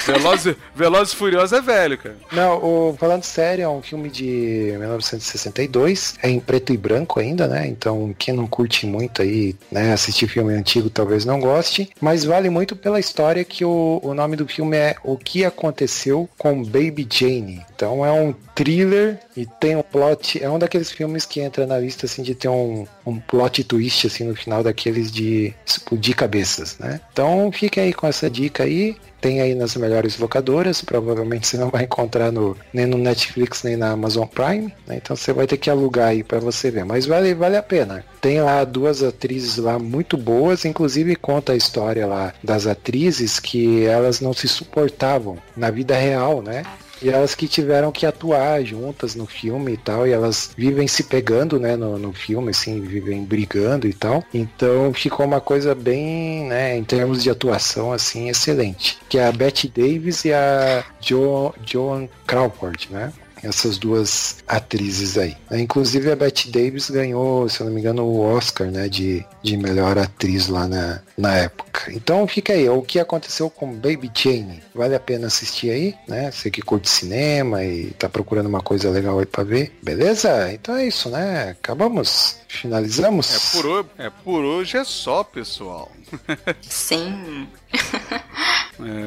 [0.05, 2.15] Velozes Veloz e Furiosos é velho, cara.
[2.31, 7.47] Não, o, falando sério, é um filme de 1962, é em preto e branco ainda,
[7.47, 7.67] né?
[7.67, 12.49] Então, quem não curte muito aí, né, assistir filme antigo talvez não goste, mas vale
[12.49, 17.07] muito pela história que o, o nome do filme é O que aconteceu com Baby
[17.09, 17.65] Jane.
[17.73, 21.77] Então, é um thriller e tem um plot, é um daqueles filmes que entra na
[21.77, 26.77] lista assim de ter um, um plot twist assim no final daqueles de explodir cabeças,
[26.79, 26.99] né?
[27.11, 28.97] Então, fica aí com essa dica aí.
[29.21, 33.75] Tem aí nas melhores locadoras, provavelmente você não vai encontrar no, nem no Netflix nem
[33.75, 34.97] na Amazon Prime, né?
[34.97, 38.05] então você vai ter que alugar aí para você ver, mas vale, vale a pena.
[38.21, 43.83] Tem lá duas atrizes lá muito boas, inclusive conta a história lá das atrizes que
[43.85, 46.63] elas não se suportavam na vida real, né?
[47.01, 51.03] E elas que tiveram que atuar juntas no filme e tal, e elas vivem se
[51.03, 54.23] pegando, né, no, no filme, assim, vivem brigando e tal.
[54.33, 58.97] Então ficou uma coisa bem, né, em termos de atuação, assim, excelente.
[59.09, 63.11] Que é a Betty Davis e a jo, Joan Crawford, né?
[63.45, 65.35] Essas duas atrizes aí.
[65.51, 69.97] Inclusive a Betty Davis ganhou, se não me engano, o Oscar, né, de, de melhor
[69.97, 71.91] atriz lá na, na época.
[71.91, 74.63] Então fica aí, o que aconteceu com Baby Jane?
[74.73, 76.31] Vale a pena assistir aí, né?
[76.31, 79.71] Você que curte cinema e tá procurando uma coisa legal aí pra ver.
[79.83, 80.51] Beleza?
[80.51, 81.51] Então é isso, né?
[81.51, 82.37] Acabamos?
[82.57, 83.33] Finalizamos?
[83.33, 85.91] É por, ho- é por hoje é só, pessoal.
[86.61, 87.47] Sim.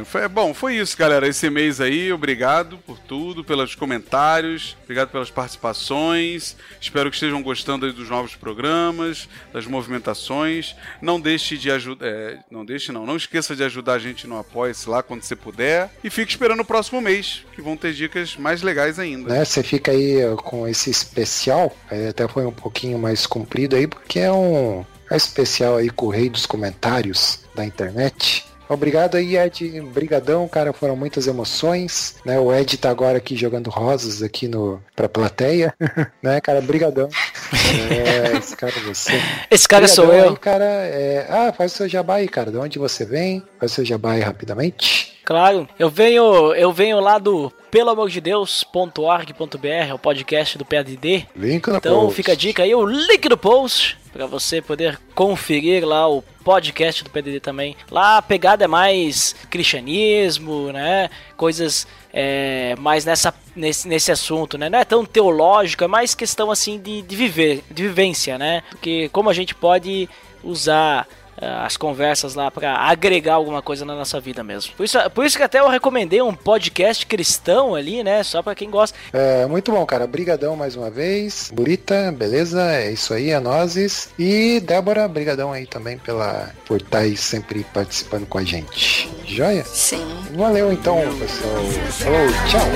[0.00, 1.28] É, foi, bom, foi isso, galera.
[1.28, 6.56] Esse mês aí, obrigado por tudo, pelos comentários, obrigado pelas participações.
[6.80, 10.74] Espero que estejam gostando aí dos novos programas, das movimentações.
[11.02, 12.06] Não deixe de ajudar.
[12.50, 13.04] não deixe, não.
[13.04, 15.90] Não esqueça de ajudar a gente no Apoia-se lá quando você puder.
[16.02, 19.32] E fique esperando o próximo mês, que vão ter dicas mais legais ainda.
[19.34, 19.44] né?
[19.44, 24.18] Você fica aí com esse especial, é, até foi um pouquinho mais comprido aí, porque
[24.18, 28.44] é um é especial aí com o rei dos comentários da internet.
[28.68, 29.80] Obrigado aí, Ed.
[29.80, 30.74] Brigadão, cara.
[30.74, 32.38] Foram muitas emoções, né?
[32.38, 35.74] O Ed tá agora aqui jogando rosas aqui no pra plateia,
[36.22, 36.60] né, cara?
[36.60, 37.08] Brigadão.
[37.50, 39.12] É, esse cara é você.
[39.50, 40.32] Esse cara sou Brigadão eu.
[40.32, 41.26] Aí, cara, é...
[41.30, 42.50] Ah, faz o seu jabá aí, cara.
[42.50, 43.42] De onde você vem?
[43.58, 45.17] Faz o seu jabá aí rapidamente.
[45.28, 51.28] Claro, eu venho, eu venho lá do pelo amor de Deus.org.br, o podcast do PADD.
[51.36, 52.16] Link no Então post.
[52.16, 57.04] fica a dica aí, o link do post, para você poder conferir lá o podcast
[57.04, 57.76] do PDD também.
[57.90, 61.10] Lá a pegada é mais cristianismo, né?
[61.36, 64.70] Coisas é, mais nessa, nesse, nesse assunto, né?
[64.70, 68.62] Não é tão teológico, é mais questão assim de, de viver, de vivência, né?
[68.70, 70.08] Porque como a gente pode
[70.42, 71.06] usar
[71.40, 74.72] as conversas lá para agregar alguma coisa na nossa vida mesmo.
[74.76, 78.22] Por isso, por isso que até eu recomendei um podcast cristão ali, né?
[78.22, 78.96] Só para quem gosta.
[79.12, 80.06] É, muito bom, cara.
[80.06, 81.50] Brigadão mais uma vez.
[81.52, 82.62] Burita, beleza?
[82.72, 84.10] É isso aí, a nozes.
[84.18, 89.08] E Débora, brigadão aí também pela por estar aí sempre participando com a gente.
[89.24, 89.64] Joia?
[89.64, 90.06] Sim.
[90.34, 91.64] Valeu então, pessoal.
[91.90, 92.68] Falou, tchau.